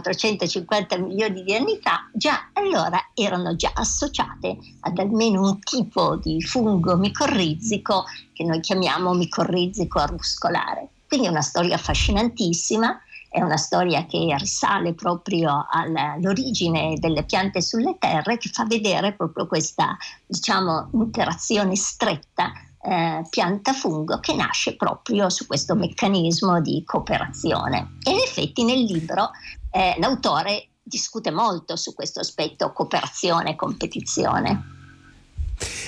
450 0.00 0.98
milioni 0.98 1.44
di 1.44 1.54
anni 1.54 1.78
fa, 1.80 2.08
già 2.12 2.50
allora 2.54 3.10
erano 3.14 3.54
già 3.54 3.70
associate 3.74 4.56
ad 4.80 4.98
almeno 4.98 5.42
un 5.42 5.60
tipo 5.60 6.16
di 6.16 6.42
fungo 6.42 6.96
micorrizico 6.96 8.04
che 8.32 8.42
noi 8.42 8.58
chiamiamo 8.58 9.14
micorrizico 9.14 10.00
arbuscolare. 10.00 10.88
Quindi 11.06 11.28
è 11.28 11.30
una 11.30 11.42
storia 11.42 11.76
affascinantissima, 11.76 13.00
è 13.28 13.40
una 13.40 13.56
storia 13.56 14.04
che 14.06 14.34
risale 14.36 14.94
proprio 14.94 15.64
all'origine 15.70 16.96
delle 16.98 17.24
piante 17.24 17.62
sulle 17.62 17.96
terre, 17.98 18.36
che 18.36 18.48
fa 18.48 18.64
vedere 18.64 19.12
proprio 19.12 19.46
questa 19.46 19.96
diciamo, 20.26 20.90
interazione 20.92 21.76
stretta 21.76 22.52
eh, 22.86 23.24
pianta-fungo 23.28 24.20
che 24.20 24.34
nasce 24.34 24.76
proprio 24.76 25.30
su 25.30 25.46
questo 25.46 25.74
meccanismo 25.74 26.60
di 26.60 26.82
cooperazione. 26.84 27.96
E 28.02 28.10
in 28.10 28.18
effetti 28.18 28.62
nel 28.62 28.82
libro 28.82 29.30
eh, 29.74 29.96
l'autore 29.98 30.68
discute 30.80 31.32
molto 31.32 31.74
su 31.74 31.94
questo 31.94 32.20
aspetto 32.20 32.72
cooperazione 32.72 33.50
e 33.50 33.56
competizione. 33.56 34.83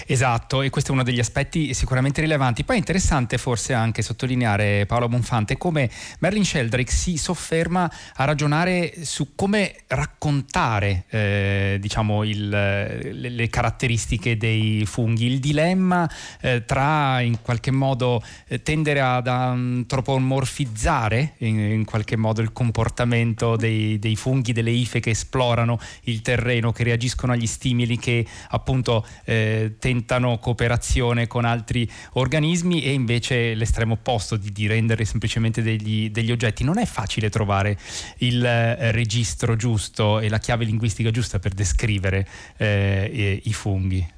Esatto, 0.07 0.62
e 0.62 0.70
questo 0.70 0.90
è 0.90 0.94
uno 0.94 1.02
degli 1.02 1.18
aspetti 1.18 1.74
sicuramente 1.74 2.20
rilevanti. 2.20 2.64
Poi 2.64 2.76
è 2.76 2.79
interessante 2.79 3.38
forse 3.38 3.72
anche 3.72 4.02
sottolineare 4.02 4.87
Paolo 4.87 5.09
Bonfante 5.09 5.57
come 5.57 5.90
Merlin 6.20 6.44
Sheldrake 6.44 6.92
si 6.92 7.16
sofferma 7.16 7.90
a 8.14 8.24
ragionare 8.24 9.05
su 9.05 9.35
come 9.35 9.74
raccontare 9.88 11.05
eh, 11.09 11.79
diciamo 11.81 12.22
il, 12.22 12.48
le, 12.48 13.12
le, 13.12 13.48
caratteristiche 13.48 14.37
dei 14.37 14.85
funghi, 14.87 15.26
il 15.26 15.40
dilemma 15.40 16.09
eh, 16.40 16.64
tra 16.64 17.20
in 17.20 17.40
qualche 17.42 17.70
modo 17.70 18.22
eh, 18.48 18.62
tendere 18.62 19.00
ad 19.00 19.26
antropomorfizzare 19.26 21.35
in, 21.38 21.59
in, 21.59 21.85
qualche 21.85 22.16
modo 22.16 22.42
il 22.42 22.52
comportamento 22.52 23.57
dei, 23.57 23.98
dei 23.98 24.16
funghi, 24.16 24.52
delle 24.52 24.70
ife 24.70 25.00
che 25.00 25.11
esplorano 25.11 25.79
il 26.02 26.22
terreno, 26.22 26.72
che 26.72 26.85
reagiscono 26.85 27.33
agli 27.33 27.46
stimoli 27.46 27.98
che 27.98 28.26
appunto 28.50 29.05
eh, 29.24 29.56
tentano 29.79 30.38
cooperazione 30.38 31.27
con 31.27 31.45
altri 31.45 31.88
organismi 32.14 32.83
e 32.83 32.92
invece 32.92 33.55
l'estremo 33.55 33.95
opposto 33.95 34.37
di, 34.37 34.53
di 34.53 34.66
rendere 34.66 35.05
semplicemente 35.05 35.62
degli, 35.62 36.11
degli, 36.11 36.31
oggetti. 36.31 36.64
Non 36.64 36.79
è 36.79 36.87
facile 36.87 37.31
trovare 37.31 37.79
il 38.19 38.45
eh, 38.45 38.90
registro 38.92 39.57
giusto 39.57 40.21
e 40.21 40.29
la 40.29 40.38
chiave 40.38 40.64
linguistica 40.64 41.11
giusta 41.11 41.38
per 41.38 41.53
descrivere 41.53 42.27
eh, 42.57 43.40
i 43.45 43.53
funghi. 43.53 44.14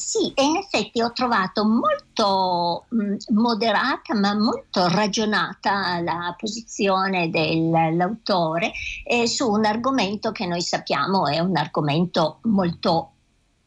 Sì, 0.00 0.32
e 0.32 0.42
in 0.42 0.56
effetti 0.56 1.02
ho 1.02 1.12
trovato 1.12 1.62
molto 1.62 2.86
mh, 2.88 3.34
moderata 3.34 4.14
ma 4.14 4.34
molto 4.34 4.88
ragionata 4.88 6.00
la 6.00 6.34
posizione 6.38 7.28
dell'autore 7.28 8.72
eh, 9.04 9.26
su 9.26 9.50
un 9.50 9.66
argomento 9.66 10.32
che 10.32 10.46
noi 10.46 10.62
sappiamo 10.62 11.26
è 11.26 11.38
un 11.38 11.54
argomento 11.54 12.38
molto 12.44 13.10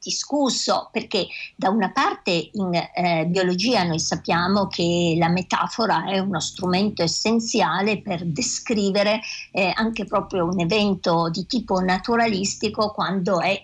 discusso 0.04 0.90
perché 0.92 1.28
da 1.56 1.70
una 1.70 1.92
parte 1.92 2.50
in 2.52 2.74
eh, 2.74 3.26
biologia 3.28 3.84
noi 3.84 4.00
sappiamo 4.00 4.68
che 4.68 5.16
la 5.18 5.30
metafora 5.30 6.06
è 6.06 6.20
uno 6.20 6.40
strumento 6.40 7.02
essenziale 7.04 8.02
per 8.02 8.26
descrivere 8.26 9.22
eh, 9.52 9.72
anche 9.74 10.06
proprio 10.06 10.46
un 10.46 10.60
evento 10.60 11.30
di 11.30 11.46
tipo 11.48 11.80
naturalistico 11.80 12.92
quando 12.92 13.40
è 13.40 13.64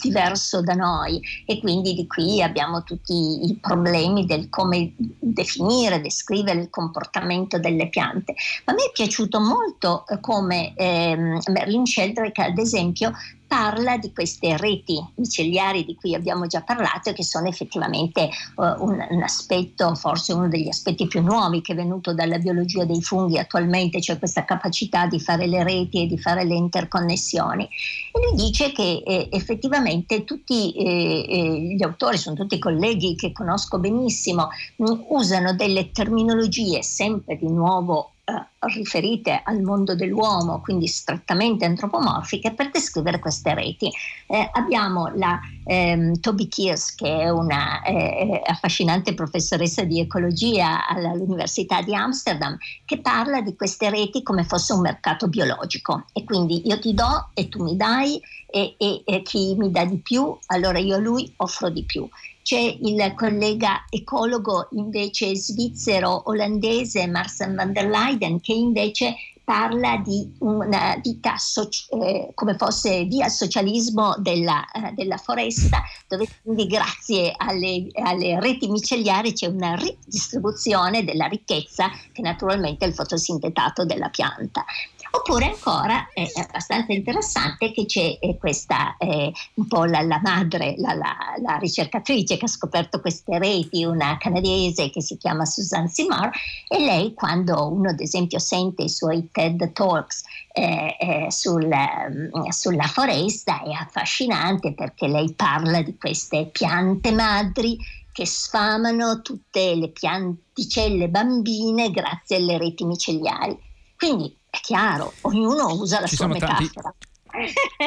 diverso 0.00 0.62
da 0.62 0.74
noi 0.74 1.20
e 1.44 1.58
quindi 1.58 1.94
di 1.94 2.06
qui 2.06 2.42
abbiamo 2.42 2.84
tutti 2.84 3.48
i 3.48 3.58
problemi 3.60 4.26
del 4.26 4.48
come 4.48 4.94
definire, 4.96 6.00
descrivere 6.00 6.60
il 6.60 6.70
comportamento 6.70 7.58
delle 7.58 7.88
piante. 7.88 8.34
Ma 8.64 8.72
a 8.72 8.76
me 8.76 8.84
è 8.84 8.92
piaciuto 8.92 9.40
molto 9.40 10.06
eh, 10.06 10.20
come 10.20 10.72
ehm, 10.76 11.40
Merlin 11.50 11.86
Sheldrake 11.86 12.42
ad 12.42 12.58
esempio 12.58 13.12
parla 13.50 13.98
di 13.98 14.12
queste 14.12 14.56
reti 14.56 15.04
micellari 15.16 15.84
di 15.84 15.96
cui 15.96 16.14
abbiamo 16.14 16.46
già 16.46 16.62
parlato 16.62 17.10
e 17.10 17.12
che 17.12 17.24
sono 17.24 17.48
effettivamente 17.48 18.30
uh, 18.54 18.62
un, 18.78 19.04
un, 19.10 19.22
aspetto, 19.24 19.92
forse 19.96 20.32
uno 20.32 20.46
degli 20.46 20.68
aspetti 20.68 21.08
più 21.08 21.20
nuovi 21.20 21.60
che 21.60 21.72
è 21.72 21.74
venuto 21.74 22.14
dalla 22.14 22.38
biologia 22.38 22.84
dei 22.84 23.02
funghi 23.02 23.38
attualmente, 23.38 24.00
cioè 24.00 24.20
questa 24.20 24.44
capacità 24.44 25.08
di 25.08 25.18
fare 25.18 25.48
le 25.48 25.64
reti 25.64 26.02
e 26.02 26.06
di 26.06 26.16
fare 26.16 26.44
le 26.44 26.54
interconnessioni. 26.54 27.64
E 27.64 28.20
lui 28.24 28.40
dice 28.40 28.70
che 28.70 29.02
eh, 29.04 29.28
effettivamente 29.32 30.22
tutti 30.22 30.70
eh, 30.70 31.26
eh, 31.28 31.60
gli 31.74 31.82
autori, 31.82 32.18
sono 32.18 32.36
tutti 32.36 32.56
colleghi 32.56 33.16
che 33.16 33.32
conosco 33.32 33.80
benissimo, 33.80 34.46
mh, 34.76 35.06
usano 35.08 35.56
delle 35.56 35.90
terminologie 35.90 36.84
sempre 36.84 37.36
di 37.36 37.48
nuovo 37.48 38.12
riferite 38.60 39.40
al 39.42 39.62
mondo 39.62 39.94
dell'uomo, 39.94 40.60
quindi 40.60 40.86
strettamente 40.86 41.64
antropomorfiche, 41.64 42.52
per 42.52 42.70
descrivere 42.70 43.18
queste 43.18 43.54
reti. 43.54 43.90
Eh, 44.26 44.48
abbiamo 44.52 45.10
la 45.14 45.40
ehm, 45.64 46.20
Toby 46.20 46.48
Kears, 46.48 46.94
che 46.94 47.20
è 47.20 47.30
una 47.30 47.82
eh, 47.82 48.42
affascinante 48.44 49.14
professoressa 49.14 49.84
di 49.84 50.00
ecologia 50.00 50.86
all'Università 50.86 51.82
di 51.82 51.94
Amsterdam, 51.94 52.56
che 52.84 53.00
parla 53.00 53.40
di 53.40 53.56
queste 53.56 53.88
reti 53.90 54.22
come 54.22 54.44
fosse 54.44 54.72
un 54.72 54.80
mercato 54.80 55.28
biologico. 55.28 56.04
E 56.12 56.24
quindi 56.24 56.66
io 56.66 56.78
ti 56.78 56.94
do 56.94 57.30
e 57.34 57.48
tu 57.48 57.62
mi 57.62 57.76
dai 57.76 58.20
e, 58.46 58.74
e, 58.78 59.02
e 59.04 59.22
chi 59.22 59.54
mi 59.56 59.70
dà 59.70 59.84
di 59.84 59.98
più, 59.98 60.36
allora 60.46 60.78
io 60.78 60.96
a 60.96 60.98
lui 60.98 61.32
offro 61.36 61.70
di 61.70 61.84
più 61.84 62.08
c'è 62.42 62.58
il 62.58 63.14
collega 63.16 63.84
ecologo 63.90 64.68
invece 64.72 65.36
svizzero 65.36 66.28
olandese 66.28 67.06
Marcel 67.06 67.54
van 67.54 67.72
der 67.72 67.88
Leyden 67.88 68.40
che 68.40 68.52
invece 68.52 69.14
parla 69.50 69.96
di 69.96 70.32
una 70.38 70.96
vita 71.02 71.36
soci- 71.36 71.88
eh, 71.90 72.30
come 72.34 72.54
fosse 72.56 73.02
via 73.06 73.28
socialismo 73.28 74.14
della, 74.18 74.64
eh, 74.70 74.92
della, 74.92 75.16
foresta, 75.16 75.82
dove 76.06 76.28
quindi 76.44 76.68
grazie 76.68 77.34
alle, 77.36 77.88
alle, 77.94 78.38
reti 78.38 78.68
micellari 78.68 79.32
c'è 79.32 79.46
una 79.46 79.74
ridistribuzione 79.74 81.02
della 81.02 81.26
ricchezza 81.26 81.90
che 82.12 82.22
naturalmente 82.22 82.84
è 82.84 82.88
il 82.88 82.94
fotosintetato 82.94 83.84
della 83.84 84.08
pianta. 84.08 84.64
Oppure 85.12 85.46
ancora 85.46 86.08
è 86.12 86.24
abbastanza 86.34 86.92
interessante 86.92 87.72
che 87.72 87.84
c'è 87.84 88.18
eh, 88.20 88.36
questa 88.38 88.96
eh, 88.96 89.32
un 89.54 89.66
po' 89.66 89.84
la, 89.84 90.02
la 90.02 90.20
madre, 90.22 90.74
la, 90.78 90.94
la, 90.94 91.16
la, 91.42 91.56
ricercatrice 91.56 92.36
che 92.36 92.44
ha 92.44 92.48
scoperto 92.48 93.00
queste 93.00 93.38
reti, 93.38 93.84
una 93.84 94.16
canadese 94.18 94.90
che 94.90 95.02
si 95.02 95.16
chiama 95.16 95.44
Suzanne 95.44 95.88
Simard, 95.88 96.32
e 96.68 96.78
lei 96.78 97.12
quando 97.14 97.68
uno 97.72 97.90
ad 97.90 98.00
esempio 98.00 98.38
sente 98.38 98.84
i 98.84 98.88
suoi 98.88 99.28
TED 99.32 99.72
Talks 99.72 100.22
eh, 100.52 100.96
eh, 100.98 101.26
sul, 101.30 101.66
mm, 101.66 102.48
sulla 102.48 102.86
foresta 102.86 103.62
è 103.62 103.72
affascinante 103.72 104.74
perché 104.74 105.08
lei 105.08 105.32
parla 105.34 105.82
di 105.82 105.96
queste 105.96 106.46
piante 106.52 107.10
madri 107.10 107.76
che 108.12 108.26
sfamano 108.26 109.22
tutte 109.22 109.74
le 109.74 109.88
pianticelle 109.88 111.08
bambine 111.08 111.90
grazie 111.90 112.36
alle 112.36 112.58
reti 112.58 112.84
micellari. 112.84 113.58
Quindi 113.96 114.34
è 114.50 114.58
chiaro, 114.60 115.14
ognuno 115.22 115.72
usa 115.74 116.00
la 116.00 116.06
Ci 116.06 116.16
sua 116.16 116.26
metafora. 116.26 116.58
Tanti 116.58 117.08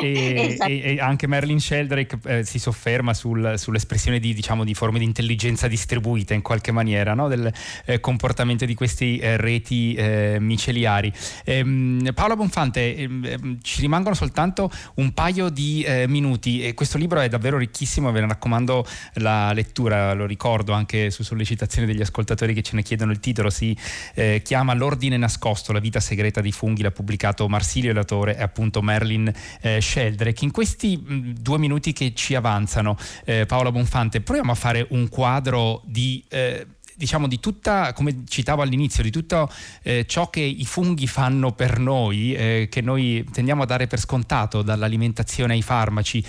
e, 0.01 0.49
esatto. 0.51 0.69
e, 0.69 0.95
e, 0.95 0.99
anche 0.99 1.27
Merlin 1.27 1.59
Sheldrake 1.59 2.17
eh, 2.25 2.43
si 2.43 2.59
sofferma 2.59 3.13
sul, 3.13 3.53
sull'espressione 3.57 4.19
di, 4.19 4.33
diciamo, 4.33 4.63
di, 4.63 4.73
forme 4.73 4.99
di 4.99 5.05
intelligenza 5.05 5.67
distribuita 5.67 6.33
in 6.33 6.41
qualche 6.41 6.71
maniera 6.71 7.13
no? 7.13 7.27
del 7.27 7.51
eh, 7.85 7.99
comportamento 7.99 8.65
di 8.65 8.73
questi 8.73 9.17
eh, 9.17 9.37
reti 9.37 9.93
eh, 9.93 10.37
miceliari. 10.39 11.11
Ehm, 11.45 12.11
Paola 12.13 12.35
Bonfante, 12.35 12.95
ehm, 12.95 13.25
ehm, 13.25 13.57
ci 13.61 13.81
rimangono 13.81 14.15
soltanto 14.15 14.71
un 14.95 15.13
paio 15.13 15.49
di 15.49 15.83
eh, 15.83 16.07
minuti 16.07 16.63
e 16.63 16.73
questo 16.73 16.97
libro 16.97 17.19
è 17.19 17.29
davvero 17.29 17.57
ricchissimo, 17.57 18.11
ve 18.11 18.21
ne 18.21 18.27
raccomando 18.27 18.85
la 19.15 19.51
lettura, 19.53 20.13
lo 20.13 20.25
ricordo 20.25 20.73
anche 20.73 21.11
su 21.11 21.23
sollecitazione 21.23 21.87
degli 21.87 22.01
ascoltatori 22.01 22.53
che 22.53 22.61
ce 22.61 22.75
ne 22.75 22.83
chiedono 22.83 23.11
il 23.11 23.19
titolo, 23.19 23.49
si 23.49 23.75
eh, 24.15 24.41
chiama 24.43 24.73
L'ordine 24.73 25.17
nascosto, 25.17 25.71
la 25.71 25.79
vita 25.79 25.99
segreta 25.99 26.41
dei 26.41 26.51
funghi, 26.51 26.81
l'ha 26.81 26.91
pubblicato 26.91 27.47
Marsilio, 27.47 27.93
l'autore 27.93 28.35
è 28.35 28.41
appunto 28.41 28.81
Merlin 28.81 29.32
eh, 29.61 29.81
Sheldrake. 29.81 30.43
In 30.43 30.51
questi 30.51 30.97
mh, 30.97 31.13
mm, 31.13 31.31
due 31.39 31.57
minuti 31.57 31.93
che 31.93 32.13
ci 32.13 32.35
avanzano, 32.35 32.97
eh, 33.25 33.45
Paola 33.45 33.71
Bonfante, 33.71 34.21
proviamo 34.21 34.51
a 34.51 34.55
fare 34.55 34.85
un 34.89 35.09
quadro 35.09 35.81
di... 35.85 36.23
Eh, 36.29 36.67
diciamo 36.95 37.27
di 37.27 37.39
tutta, 37.39 37.91
come 37.91 38.21
citavo 38.27 38.61
all'inizio, 38.61 39.01
di 39.01 39.09
tutto 39.09 39.49
eh, 39.81 40.05
ciò 40.07 40.29
che 40.29 40.41
i 40.41 40.63
funghi 40.63 41.07
fanno 41.07 41.51
per 41.51 41.79
noi, 41.79 42.35
eh, 42.35 42.67
che 42.69 42.81
noi 42.81 43.27
tendiamo 43.31 43.63
a 43.63 43.65
dare 43.65 43.87
per 43.87 43.99
scontato 43.99 44.61
dall'alimentazione 44.61 45.53
ai 45.53 45.63
farmaci, 45.63 46.23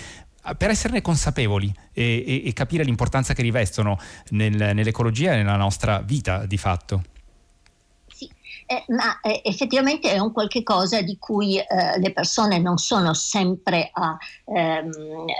per 0.57 0.69
esserne 0.69 1.01
consapevoli 1.01 1.73
e, 1.93 2.23
e, 2.25 2.43
e 2.45 2.53
capire 2.53 2.83
l'importanza 2.83 3.33
che 3.33 3.41
rivestono 3.41 3.99
nel, 4.29 4.75
nell'ecologia 4.75 5.33
e 5.33 5.37
nella 5.37 5.55
nostra 5.55 6.01
vita 6.01 6.45
di 6.45 6.57
fatto 6.57 7.03
eh, 8.67 8.83
ma 8.87 9.19
eh, 9.21 9.41
effettivamente 9.43 10.11
è 10.11 10.17
un 10.17 10.31
qualche 10.31 10.63
cosa 10.63 11.01
di 11.01 11.17
cui 11.19 11.57
eh, 11.59 11.99
le 11.99 12.11
persone 12.11 12.57
non 12.57 12.77
sono 12.77 13.13
sempre 13.13 13.91
ehm, 14.45 14.89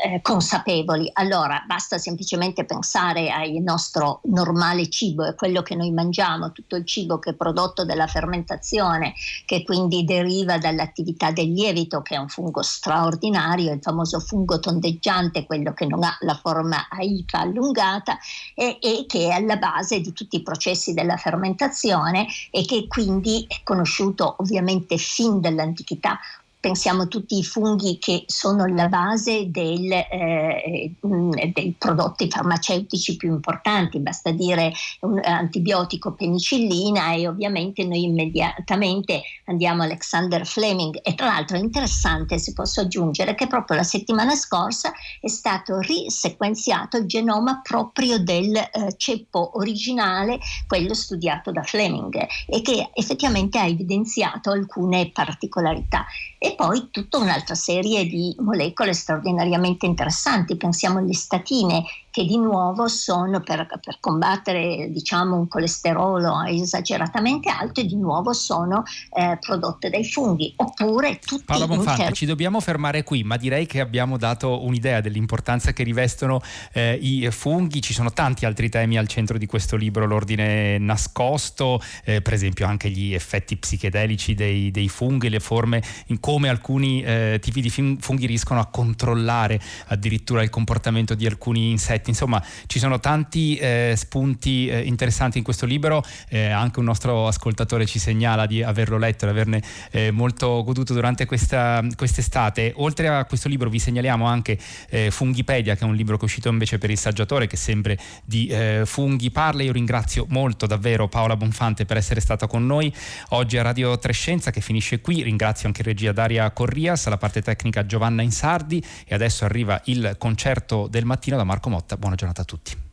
eh, 0.03 0.21
consapevoli. 0.21 1.09
Allora 1.13 1.63
basta 1.65 1.97
semplicemente 1.97 2.65
pensare 2.65 3.31
al 3.31 3.49
nostro 3.61 4.21
normale 4.25 4.89
cibo, 4.89 5.25
è 5.25 5.33
quello 5.33 5.63
che 5.63 5.75
noi 5.75 5.91
mangiamo, 5.91 6.51
tutto 6.51 6.75
il 6.75 6.85
cibo 6.85 7.17
che 7.17 7.31
è 7.31 7.33
prodotto 7.33 7.83
dalla 7.83 8.05
fermentazione, 8.05 9.15
che 9.45 9.63
quindi 9.63 10.03
deriva 10.03 10.59
dall'attività 10.59 11.31
del 11.31 11.51
lievito, 11.51 12.03
che 12.03 12.15
è 12.15 12.19
un 12.19 12.29
fungo 12.29 12.61
straordinario, 12.61 13.73
il 13.73 13.81
famoso 13.81 14.19
fungo 14.19 14.59
tondeggiante, 14.59 15.47
quello 15.47 15.73
che 15.73 15.87
non 15.87 16.03
ha 16.03 16.15
la 16.19 16.35
forma 16.35 16.87
aica 16.89 17.39
allungata 17.39 18.19
e, 18.53 18.77
e 18.79 19.05
che 19.07 19.29
è 19.29 19.31
alla 19.31 19.57
base 19.57 19.99
di 19.99 20.13
tutti 20.13 20.35
i 20.35 20.43
processi 20.43 20.93
della 20.93 21.17
fermentazione 21.17 22.27
e 22.51 22.63
che 22.65 22.85
quindi 22.87 23.13
quindi 23.21 23.45
è 23.47 23.61
conosciuto 23.63 24.35
ovviamente 24.39 24.97
fin 24.97 25.39
dall'antichità 25.39 26.19
pensiamo 26.65 27.03
a 27.03 27.05
tutti 27.05 27.37
i 27.37 27.43
funghi 27.43 27.99
che 27.99 28.23
sono 28.25 28.65
la 28.65 28.87
base 28.87 29.51
del, 29.51 29.91
eh, 29.91 30.95
mm, 31.05 31.29
dei 31.53 31.75
prodotti 31.77 32.27
farmaceutici 32.27 33.17
più 33.17 33.31
importanti, 33.31 33.99
basta 33.99 34.31
dire 34.31 34.73
un 35.01 35.21
antibiotico 35.23 36.13
penicillina 36.13 37.13
e 37.13 37.27
ovviamente 37.27 37.83
noi 37.83 38.05
immediatamente 38.05 39.21
andiamo 39.45 39.83
a 39.83 39.85
Alexander 39.85 40.43
Fleming 40.43 41.01
e 41.03 41.13
tra 41.13 41.27
l'altro 41.27 41.55
è 41.55 41.59
interessante, 41.59 42.39
si 42.39 42.53
posso 42.53 42.81
aggiungere 42.81 43.35
che 43.35 43.45
proprio 43.45 43.77
la 43.77 43.83
settimana 43.83 44.33
scorsa 44.33 44.91
è 45.21 45.27
stato 45.27 45.77
risequenziato 45.77 46.97
il 46.97 47.05
genoma 47.05 47.61
proprio 47.61 48.17
del 48.17 48.55
eh, 48.55 48.95
ceppo 48.97 49.51
originale, 49.59 50.39
quello 50.65 50.95
studiato 50.95 51.51
da 51.51 51.61
Fleming 51.61 52.25
e 52.47 52.63
che 52.63 52.89
effettivamente 52.91 53.59
ha 53.59 53.67
evidenziato 53.67 54.49
alcune 54.49 55.11
particolarità. 55.11 56.07
E 56.39 56.54
poi 56.55 56.89
tutta 56.91 57.17
un'altra 57.17 57.55
serie 57.55 58.05
di 58.05 58.35
molecole 58.39 58.93
straordinariamente 58.93 59.85
interessanti, 59.85 60.57
pensiamo 60.57 60.99
alle 60.99 61.13
statine 61.13 61.83
che 62.15 62.23
di 62.23 62.37
nuovo 62.37 62.87
sono 62.87 63.41
per, 63.41 63.67
per 63.81 63.97
combattere 63.99 64.87
diciamo, 64.89 65.35
un 65.35 65.49
colesterolo 65.49 66.43
esageratamente 66.43 67.49
alto 67.49 67.81
e 67.81 67.85
di 67.85 67.97
nuovo 67.97 68.31
sono 68.31 68.83
eh, 69.13 69.37
prodotte 69.37 69.89
dai 69.89 70.05
funghi. 70.05 70.53
Oppure 70.55 71.19
tutti 71.19 71.43
Paolo 71.43 71.67
Bonfante, 71.67 72.03
inter... 72.03 72.15
ci 72.15 72.25
dobbiamo 72.25 72.61
fermare 72.61 73.03
qui, 73.03 73.23
ma 73.23 73.35
direi 73.35 73.65
che 73.65 73.81
abbiamo 73.81 74.15
dato 74.15 74.63
un'idea 74.63 75.01
dell'importanza 75.01 75.73
che 75.73 75.83
rivestono 75.83 76.39
eh, 76.71 76.97
i 77.01 77.27
funghi. 77.31 77.81
Ci 77.81 77.91
sono 77.91 78.13
tanti 78.13 78.45
altri 78.45 78.69
temi 78.69 78.97
al 78.97 79.09
centro 79.09 79.37
di 79.37 79.45
questo 79.45 79.75
libro, 79.75 80.05
l'ordine 80.05 80.77
nascosto, 80.77 81.81
eh, 82.05 82.21
per 82.21 82.31
esempio 82.31 82.65
anche 82.65 82.89
gli 82.89 83.13
effetti 83.13 83.57
psichedelici 83.57 84.35
dei, 84.35 84.71
dei 84.71 84.87
funghi, 84.87 85.27
le 85.27 85.41
forme 85.41 85.83
in 86.05 86.21
come 86.21 86.47
alcuni 86.47 87.03
eh, 87.03 87.39
tipi 87.41 87.59
di 87.59 87.69
funghi 87.69 88.25
riescono 88.25 88.61
a 88.61 88.67
controllare 88.67 89.59
addirittura 89.87 90.41
il 90.43 90.49
comportamento 90.49 91.13
di 91.13 91.25
alcuni 91.25 91.71
insetti 91.71 92.03
aspetti. 92.05 92.09
Insomma, 92.09 92.43
ci 92.67 92.79
sono 92.79 92.99
tanti 92.99 93.55
eh, 93.55 93.93
spunti 93.95 94.67
eh, 94.67 94.81
interessanti 94.81 95.37
in 95.39 95.43
questo 95.43 95.65
libro, 95.65 96.03
eh, 96.29 96.49
anche 96.49 96.79
un 96.79 96.85
nostro 96.85 97.27
ascoltatore 97.27 97.85
ci 97.85 97.99
segnala 97.99 98.45
di 98.45 98.61
averlo 98.61 98.97
letto 98.97 99.25
e 99.25 99.29
averne 99.29 99.61
eh, 99.91 100.11
molto 100.11 100.63
goduto 100.63 100.93
durante 100.93 101.25
questa, 101.25 101.83
quest'estate. 101.95 102.73
Oltre 102.77 103.07
a 103.07 103.25
questo 103.25 103.49
libro 103.49 103.69
vi 103.69 103.79
segnaliamo 103.79 104.25
anche 104.25 104.57
eh, 104.89 105.11
Funghipedia, 105.11 105.75
che 105.75 105.81
è 105.81 105.87
un 105.87 105.95
libro 105.95 106.15
che 106.15 106.21
è 106.21 106.25
uscito 106.25 106.49
invece 106.49 106.77
per 106.77 106.89
il 106.89 106.97
saggiatore, 106.97 107.47
che 107.47 107.57
sempre 107.57 107.97
di 108.23 108.53
funghi 108.85 109.31
parla. 109.31 109.63
Io 109.63 109.71
ringrazio 109.71 110.25
molto 110.29 110.65
davvero 110.65 111.07
Paola 111.07 111.35
Bonfante 111.35 111.85
per 111.85 111.97
essere 111.97 112.19
stata 112.19 112.47
con 112.47 112.65
noi 112.65 112.93
oggi 113.29 113.57
a 113.57 113.61
Radio 113.61 113.97
Trescenza, 113.97 114.51
che 114.51 114.61
finisce 114.61 115.01
qui. 115.01 115.23
Ringrazio 115.23 115.67
anche 115.67 115.83
regia 115.83 116.11
Daria 116.11 116.49
Corrias, 116.51 117.07
la 117.07 117.17
parte 117.17 117.41
tecnica 117.41 117.85
Giovanna 117.85 118.21
Insardi 118.21 118.83
e 119.05 119.13
adesso 119.13 119.45
arriva 119.45 119.81
il 119.85 120.15
concerto 120.17 120.87
del 120.87 121.05
mattino 121.05 121.37
da 121.37 121.43
Marco 121.43 121.69
Motta 121.69 121.94
buona 121.97 122.15
giornata 122.15 122.41
a 122.41 122.45
tutti. 122.45 122.83